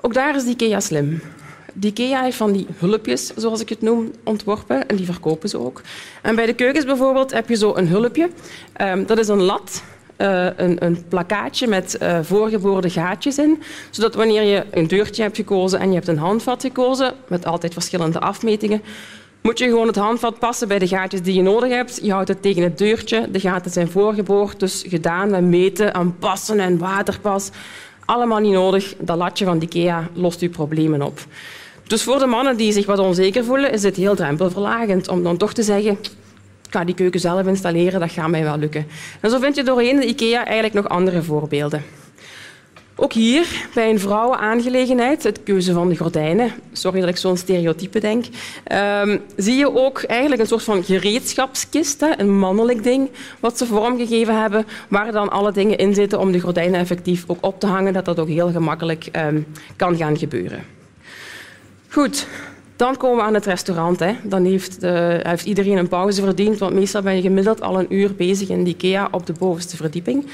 Ook 0.00 0.14
daar 0.14 0.36
is 0.36 0.44
die 0.44 0.52
IKEA 0.52 0.80
slim. 0.80 1.20
Die 1.72 1.90
IKEA 1.90 2.22
heeft 2.22 2.36
van 2.36 2.52
die 2.52 2.66
hulpjes, 2.76 3.32
zoals 3.36 3.60
ik 3.60 3.68
het 3.68 3.82
noem, 3.82 4.10
ontworpen 4.24 4.88
en 4.88 4.96
die 4.96 5.06
verkopen 5.06 5.48
ze 5.48 5.58
ook. 5.58 5.80
En 6.22 6.34
bij 6.34 6.46
de 6.46 6.54
keukens 6.54 6.84
bijvoorbeeld 6.84 7.32
heb 7.32 7.48
je 7.48 7.56
zo 7.56 7.74
een 7.74 7.88
hulpje. 7.88 8.30
Um, 8.80 9.06
dat 9.06 9.18
is 9.18 9.28
een 9.28 9.42
lat 9.42 9.82
uh, 10.18 10.46
een, 10.56 10.84
een, 10.84 11.04
plakkaatje 11.08 11.66
met 11.66 11.98
uh, 12.02 12.18
voorgeboorde 12.22 12.90
gaatjes 12.90 13.38
in. 13.38 13.62
Zodat 13.90 14.14
wanneer 14.14 14.42
je 14.42 14.64
een 14.70 14.86
deurtje 14.86 15.22
hebt 15.22 15.36
gekozen 15.36 15.80
en 15.80 15.88
je 15.88 15.94
hebt 15.94 16.08
een 16.08 16.18
handvat 16.18 16.62
gekozen, 16.62 17.14
met 17.28 17.46
altijd 17.46 17.72
verschillende 17.72 18.20
afmetingen, 18.20 18.82
moet 19.42 19.58
je 19.58 19.64
gewoon 19.64 19.86
het 19.86 19.96
handvat 19.96 20.38
passen 20.38 20.68
bij 20.68 20.78
de 20.78 20.88
gaatjes 20.88 21.22
die 21.22 21.34
je 21.34 21.42
nodig 21.42 21.70
hebt. 21.70 21.98
Je 22.02 22.12
houdt 22.12 22.28
het 22.28 22.42
tegen 22.42 22.62
het 22.62 22.78
deurtje. 22.78 23.30
De 23.30 23.40
gaten 23.40 23.70
zijn 23.70 23.90
voorgeboord, 23.90 24.60
dus 24.60 24.84
gedaan 24.88 25.30
met 25.30 25.42
meten 25.42 25.92
en 25.92 26.18
passen 26.18 26.60
en 26.60 26.78
waterpas. 26.78 27.50
Allemaal 28.04 28.38
niet 28.38 28.52
nodig. 28.52 28.94
Dat 28.98 29.16
latje 29.16 29.44
van 29.44 29.62
IKEA 29.62 30.08
lost 30.14 30.40
je 30.40 30.48
problemen 30.48 31.02
op. 31.02 31.20
Dus 31.92 32.02
voor 32.02 32.18
de 32.18 32.26
mannen 32.26 32.56
die 32.56 32.72
zich 32.72 32.86
wat 32.86 32.98
onzeker 32.98 33.44
voelen, 33.44 33.72
is 33.72 33.80
dit 33.80 33.96
heel 33.96 34.14
drempelverlagend 34.14 35.08
om 35.08 35.22
dan 35.22 35.36
toch 35.36 35.52
te 35.52 35.62
zeggen 35.62 35.90
ik 35.90 36.08
ga 36.70 36.84
die 36.84 36.94
keuken 36.94 37.20
zelf 37.20 37.46
installeren, 37.46 38.00
dat 38.00 38.10
gaat 38.10 38.28
mij 38.28 38.42
wel 38.42 38.58
lukken. 38.58 38.86
En 39.20 39.30
zo 39.30 39.38
vind 39.38 39.56
je 39.56 39.62
doorheen 39.62 40.00
de 40.00 40.06
IKEA 40.06 40.44
eigenlijk 40.44 40.74
nog 40.74 40.88
andere 40.88 41.22
voorbeelden. 41.22 41.82
Ook 42.96 43.12
hier, 43.12 43.46
bij 43.74 43.90
een 43.90 44.00
vrouwenaangelegenheid, 44.00 45.22
het 45.22 45.42
keuze 45.42 45.72
van 45.72 45.88
de 45.88 45.96
gordijnen, 45.96 46.52
sorry 46.72 47.00
dat 47.00 47.08
ik 47.08 47.16
zo'n 47.16 47.36
stereotype 47.36 48.00
denk, 48.00 48.24
um, 49.04 49.20
zie 49.36 49.56
je 49.56 49.76
ook 49.76 50.02
eigenlijk 50.02 50.40
een 50.40 50.46
soort 50.46 50.62
van 50.62 50.84
gereedschapskist, 50.84 52.04
een 52.16 52.38
mannelijk 52.38 52.82
ding, 52.82 53.10
wat 53.40 53.58
ze 53.58 53.66
vormgegeven 53.66 54.40
hebben, 54.40 54.66
waar 54.88 55.12
dan 55.12 55.30
alle 55.30 55.52
dingen 55.52 55.78
in 55.78 55.94
zitten 55.94 56.20
om 56.20 56.32
de 56.32 56.40
gordijnen 56.40 56.80
effectief 56.80 57.24
ook 57.26 57.46
op 57.46 57.60
te 57.60 57.66
hangen, 57.66 57.92
dat 57.92 58.04
dat 58.04 58.18
ook 58.18 58.28
heel 58.28 58.50
gemakkelijk 58.50 59.08
um, 59.16 59.46
kan 59.76 59.96
gaan 59.96 60.18
gebeuren. 60.18 60.80
Goed, 61.92 62.26
dan 62.76 62.96
komen 62.96 63.16
we 63.16 63.22
aan 63.22 63.34
het 63.34 63.46
restaurant. 63.46 63.98
Hè. 63.98 64.16
Dan 64.22 64.44
heeft, 64.44 64.84
uh, 64.84 64.90
heeft, 65.22 65.44
iedereen 65.44 65.76
een 65.76 65.88
pauze 65.88 66.22
verdiend, 66.22 66.58
want 66.58 66.74
meestal 66.74 67.02
ben 67.02 67.16
je 67.16 67.22
gemiddeld 67.22 67.60
al 67.60 67.78
een 67.78 67.94
uur 67.94 68.14
bezig 68.14 68.48
in 68.48 68.64
de 68.64 68.70
IKEA 68.70 69.08
op 69.10 69.26
de 69.26 69.32
bovenste 69.32 69.76
verdieping. 69.76 70.24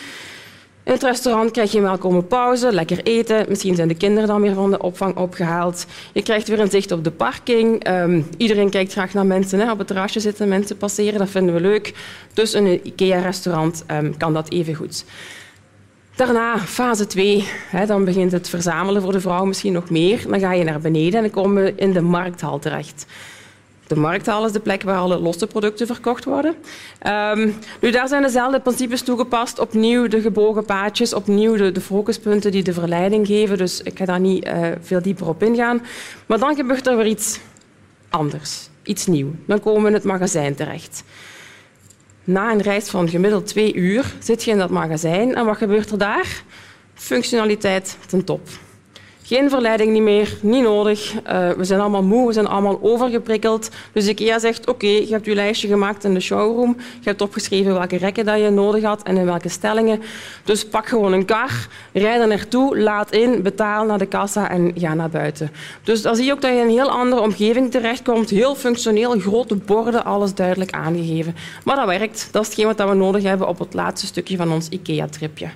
In 0.83 0.93
het 0.93 1.03
restaurant 1.03 1.51
krijg 1.51 1.73
je 1.73 1.79
een 1.79 1.85
welkome 1.85 2.23
pauze, 2.23 2.73
lekker 2.73 3.03
eten. 3.03 3.47
Misschien 3.49 3.75
zijn 3.75 3.89
de 3.89 3.95
kinderen 3.95 4.29
dan 4.29 4.41
weer 4.41 4.55
van 4.55 4.71
de 4.71 4.83
opvang 4.83 5.17
opgehaald. 5.17 5.87
Je 6.13 6.23
krijgt 6.23 6.49
weer 6.49 6.61
een 6.61 6.71
zicht 6.71 6.93
op 6.93 7.05
de 7.05 7.11
parking. 7.11 7.85
Ehm, 7.85 8.23
iedereen 8.37 8.71
kijkt 8.71 8.93
graag 8.93 9.13
naar 9.13 9.27
mensen. 9.27 9.59
Hè. 9.59 9.71
Op 9.71 9.79
het 9.79 9.87
terrasje 9.87 10.21
zitten 10.21 10.49
mensen 10.49 10.77
passeren, 10.77 11.19
dat 11.19 11.31
vinden 11.31 11.55
we 11.55 11.61
leuk. 11.61 11.95
Dus 12.35 12.55
in 12.55 12.67
een 12.67 12.81
IKEA-restaurant 12.83 13.85
um, 13.91 14.17
kan 14.17 14.33
dat 14.33 14.51
even 14.51 14.75
goed. 14.75 15.05
Daarna, 16.19 16.59
fase 16.59 17.07
2, 17.07 17.49
hè, 17.71 17.87
dan 17.87 18.05
begint 18.05 18.33
het 18.33 18.49
verzamelen 18.49 19.03
voor 19.03 19.13
de 19.13 19.21
vrouw 19.21 19.45
misschien 19.45 19.73
nog 19.73 19.91
meer. 19.91 20.25
Dan 20.29 20.41
ga 20.41 20.53
je 20.53 20.65
naar 20.65 20.81
beneden 20.81 21.15
en 21.15 21.23
dan 21.23 21.31
komen 21.31 21.63
we 21.63 21.73
in 21.77 21.93
de 21.93 22.01
markthal 22.01 22.59
terecht. 22.59 23.07
De 23.87 23.97
markthal 23.97 24.47
is 24.47 24.53
de 24.53 24.61
plek 24.61 24.83
waar 24.83 24.99
alle 24.99 25.19
losse 25.19 25.47
producten 25.47 25.87
verkocht 25.87 26.25
worden. 26.25 26.55
Um, 27.07 27.55
nu, 27.81 27.91
daar 27.91 28.09
zijn 28.09 28.23
dezelfde 28.23 28.61
principes 28.61 29.03
toegepast. 29.03 29.59
Opnieuw 29.59 30.09
de 30.09 30.21
gebogen 30.21 30.65
paadjes, 30.65 31.15
opnieuw 31.15 31.73
de, 31.73 31.81
focuspunten 31.81 32.51
die 32.51 32.63
de 32.63 32.73
verleiding 32.73 33.27
geven. 33.27 33.59
Dus 33.59 33.83
ik 33.83 33.99
ga 33.99 34.05
daar 34.05 34.21
niet 34.21 34.47
uh, 34.47 34.69
veel 34.81 35.03
dieper 35.03 35.29
op 35.29 35.43
ingaan. 35.43 35.83
Maar 36.27 36.39
dan 36.39 36.57
gebeurt 36.57 36.87
er 36.87 36.97
weer 36.97 37.07
iets 37.07 37.41
anders, 38.09 38.69
iets 38.83 39.07
nieuws. 39.07 39.35
Dan 39.47 39.61
komen 39.61 39.83
we 39.83 39.89
in 39.89 39.95
het 39.95 40.05
magazijn 40.05 40.55
terecht. 40.55 41.05
Na 42.29 42.53
een 42.53 42.63
reis 42.63 42.89
van 42.89 43.09
gemiddeld 43.09 43.47
twee 43.47 43.75
uur 43.75 44.15
zit 44.19 44.45
je 44.45 44.51
in 44.51 44.59
dat 44.59 44.71
magazijn 44.71 45.35
en 45.35 45.45
wat 45.45 45.57
gebeurt 45.57 45.91
er 45.91 45.99
daar? 45.99 46.43
Functionaliteit 46.95 47.97
ten 48.07 48.25
top. 48.25 48.49
Geen 49.29 49.51
verleiding 49.51 49.93
niet 49.93 50.03
meer, 50.03 50.37
niet 50.41 50.63
nodig. 50.63 51.15
Uh, 51.15 51.51
we 51.51 51.65
zijn 51.65 51.81
allemaal 51.81 52.03
moe, 52.03 52.27
we 52.27 52.33
zijn 52.33 52.47
allemaal 52.47 52.79
overgeprikkeld. 52.83 53.71
Dus 53.93 54.07
IKEA 54.07 54.39
zegt, 54.39 54.67
oké, 54.69 54.87
je 54.87 55.09
hebt 55.11 55.25
je 55.25 55.35
lijstje 55.35 55.69
gemaakt 55.69 56.05
in 56.05 56.15
de 56.15 56.21
showroom. 56.21 56.77
Je 56.79 57.09
hebt 57.09 57.21
opgeschreven 57.21 57.73
welke 57.73 57.97
rekken 57.97 58.25
dat 58.25 58.41
je 58.41 58.51
nodig 58.51 58.83
had 58.83 59.03
en 59.03 59.17
in 59.17 59.25
welke 59.25 59.49
stellingen. 59.49 60.03
Dus 60.45 60.67
pak 60.67 60.87
gewoon 60.87 61.13
een 61.13 61.25
kar, 61.25 61.69
rijd 61.93 62.21
er 62.21 62.27
naartoe, 62.27 62.79
laat 62.79 63.13
in, 63.13 63.43
betaal 63.43 63.85
naar 63.85 63.99
de 63.99 64.07
kassa 64.07 64.51
en 64.51 64.73
ga 64.75 64.95
naar 64.95 65.11
buiten. 65.11 65.51
Dus 65.83 66.03
dan 66.03 66.17
zie 66.17 66.25
je 66.25 66.33
ook 66.33 66.41
dat 66.41 66.51
je 66.51 66.57
in 66.57 66.63
een 66.63 66.71
heel 66.71 66.91
andere 66.91 67.23
omgeving 67.23 67.71
terechtkomt. 67.71 68.31
Heel 68.31 68.55
functioneel, 68.55 69.19
grote 69.19 69.57
borden, 69.57 70.05
alles 70.05 70.35
duidelijk 70.35 70.71
aangegeven. 70.71 71.37
Maar 71.65 71.77
dat 71.77 71.87
werkt. 71.87 72.29
Dat 72.31 72.43
is 72.43 72.49
hetgeen 72.49 72.67
wat 72.67 72.89
we 72.89 72.95
nodig 72.95 73.23
hebben 73.23 73.49
op 73.49 73.59
het 73.59 73.75
laatste 73.75 74.07
stukje 74.07 74.37
van 74.37 74.53
ons 74.53 74.69
IKEA-tripje. 74.69 75.49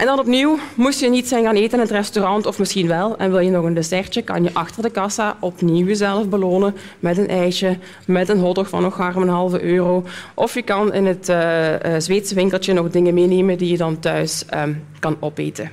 En 0.00 0.06
dan 0.06 0.18
opnieuw, 0.18 0.58
moest 0.74 1.00
je 1.00 1.08
niet 1.08 1.28
zijn 1.28 1.44
gaan 1.44 1.54
eten 1.54 1.72
in 1.72 1.84
het 1.84 1.90
restaurant, 1.90 2.46
of 2.46 2.58
misschien 2.58 2.86
wel, 2.86 3.16
en 3.16 3.30
wil 3.30 3.38
je 3.38 3.50
nog 3.50 3.64
een 3.64 3.74
dessertje, 3.74 4.22
kan 4.22 4.42
je 4.42 4.50
achter 4.52 4.82
de 4.82 4.90
kassa 4.90 5.36
opnieuw 5.40 5.86
jezelf 5.86 6.28
belonen 6.28 6.74
met 7.00 7.18
een 7.18 7.28
ijsje, 7.28 7.78
met 8.06 8.28
een 8.28 8.38
hotdog 8.38 8.68
van 8.68 8.82
nog 8.82 8.98
een 8.98 9.28
halve 9.28 9.62
euro. 9.62 10.04
Of 10.34 10.54
je 10.54 10.62
kan 10.62 10.92
in 10.92 11.06
het 11.06 11.28
uh, 11.28 11.74
Zweedse 11.98 12.34
winkeltje 12.34 12.72
nog 12.72 12.90
dingen 12.90 13.14
meenemen 13.14 13.58
die 13.58 13.70
je 13.70 13.76
dan 13.76 13.98
thuis 13.98 14.44
um, 14.54 14.84
kan 14.98 15.16
opeten. 15.20 15.70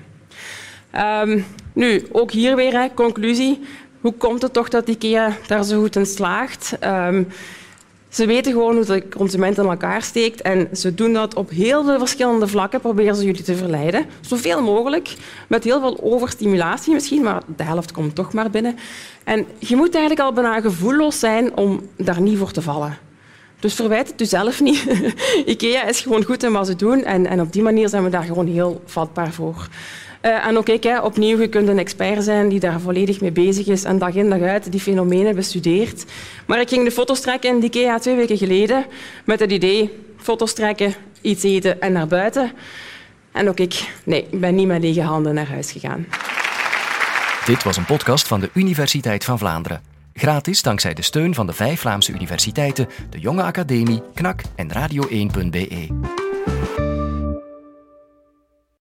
Um, 1.23 1.45
nu, 1.73 2.07
ook 2.11 2.31
hier 2.31 2.55
weer, 2.55 2.71
hè, 2.71 2.87
conclusie. 2.93 3.59
Hoe 4.01 4.13
komt 4.13 4.41
het 4.41 4.53
toch 4.53 4.69
dat 4.69 4.87
IKEA 4.87 5.37
daar 5.47 5.63
zo 5.63 5.79
goed 5.79 5.95
in 5.95 6.05
slaagt? 6.05 6.77
Um, 6.83 7.27
ze 8.17 8.25
weten 8.25 8.51
gewoon 8.51 8.75
hoe 8.75 8.85
de 8.85 9.03
consument 9.09 9.57
in 9.57 9.65
elkaar 9.65 10.01
steekt 10.01 10.41
en 10.41 10.67
ze 10.73 10.93
doen 10.93 11.13
dat 11.13 11.35
op 11.35 11.49
heel 11.49 11.83
veel 11.83 11.99
verschillende 11.99 12.47
vlakken. 12.47 12.79
Proberen 12.79 13.15
ze 13.15 13.25
jullie 13.25 13.43
te 13.43 13.55
verleiden, 13.55 14.05
zoveel 14.21 14.61
mogelijk, 14.61 15.13
met 15.47 15.63
heel 15.63 15.79
veel 15.79 15.99
overstimulatie 16.01 16.93
misschien, 16.93 17.23
maar 17.23 17.41
de 17.55 17.63
helft 17.63 17.91
komt 17.91 18.15
toch 18.15 18.33
maar 18.33 18.49
binnen. 18.49 18.77
En 19.23 19.45
je 19.59 19.75
moet 19.75 19.95
eigenlijk 19.95 20.25
al 20.25 20.33
bijna 20.33 20.61
gevoelloos 20.61 21.19
zijn 21.19 21.57
om 21.57 21.81
daar 21.95 22.21
niet 22.21 22.37
voor 22.37 22.51
te 22.51 22.61
vallen. 22.61 22.97
Dus 23.59 23.73
verwijt 23.73 24.07
het 24.07 24.19
jezelf 24.19 24.61
niet. 24.61 24.85
IKEA 25.45 25.83
is 25.83 26.01
gewoon 26.01 26.23
goed 26.23 26.43
in 26.43 26.51
wat 26.51 26.67
ze 26.67 26.75
doen 26.75 27.03
en, 27.03 27.25
en 27.25 27.41
op 27.41 27.53
die 27.53 27.61
manier 27.61 27.89
zijn 27.89 28.03
we 28.03 28.09
daar 28.09 28.23
gewoon 28.23 28.47
heel 28.47 28.81
vatbaar 28.85 29.31
voor. 29.31 29.67
Uh, 30.27 30.45
en 30.45 30.57
ook 30.57 30.69
ik, 30.69 30.83
hè, 30.83 30.99
opnieuw, 30.99 31.39
je 31.41 31.47
kunt 31.47 31.67
een 31.67 31.79
expert 31.79 32.23
zijn 32.23 32.49
die 32.49 32.59
daar 32.59 32.79
volledig 32.79 33.21
mee 33.21 33.31
bezig 33.31 33.67
is 33.67 33.83
en 33.83 33.97
dag 33.97 34.13
in 34.13 34.29
dag 34.29 34.41
uit 34.41 34.71
die 34.71 34.79
fenomenen 34.79 35.35
bestudeert. 35.35 36.05
Maar 36.45 36.59
ik 36.59 36.69
ging 36.69 36.83
de 36.83 36.91
foto's 36.91 37.21
trekken 37.21 37.49
in 37.49 37.63
IKEA 37.63 37.99
twee 37.99 38.15
weken 38.15 38.37
geleden 38.37 38.85
met 39.25 39.39
het 39.39 39.51
idee 39.51 39.89
foto's 40.17 40.53
trekken, 40.53 40.93
iets 41.21 41.43
eten 41.43 41.81
en 41.81 41.91
naar 41.91 42.07
buiten. 42.07 42.51
En 43.31 43.49
ook 43.49 43.59
ik, 43.59 43.89
nee, 44.03 44.27
ik 44.31 44.39
ben 44.39 44.55
niet 44.55 44.67
met 44.67 44.81
lege 44.81 45.01
handen 45.01 45.33
naar 45.33 45.49
huis 45.49 45.71
gegaan. 45.71 46.07
Dit 47.45 47.63
was 47.63 47.77
een 47.77 47.85
podcast 47.85 48.27
van 48.27 48.39
de 48.39 48.49
Universiteit 48.53 49.23
van 49.23 49.37
Vlaanderen. 49.37 49.81
Gratis 50.13 50.61
dankzij 50.61 50.93
de 50.93 51.01
steun 51.01 51.33
van 51.33 51.47
de 51.47 51.53
vijf 51.53 51.79
Vlaamse 51.79 52.11
universiteiten, 52.11 52.87
de 53.09 53.19
Jonge 53.19 53.43
Academie, 53.43 54.01
KNAK 54.13 54.41
en 54.55 54.71
Radio1.be. 54.73 56.26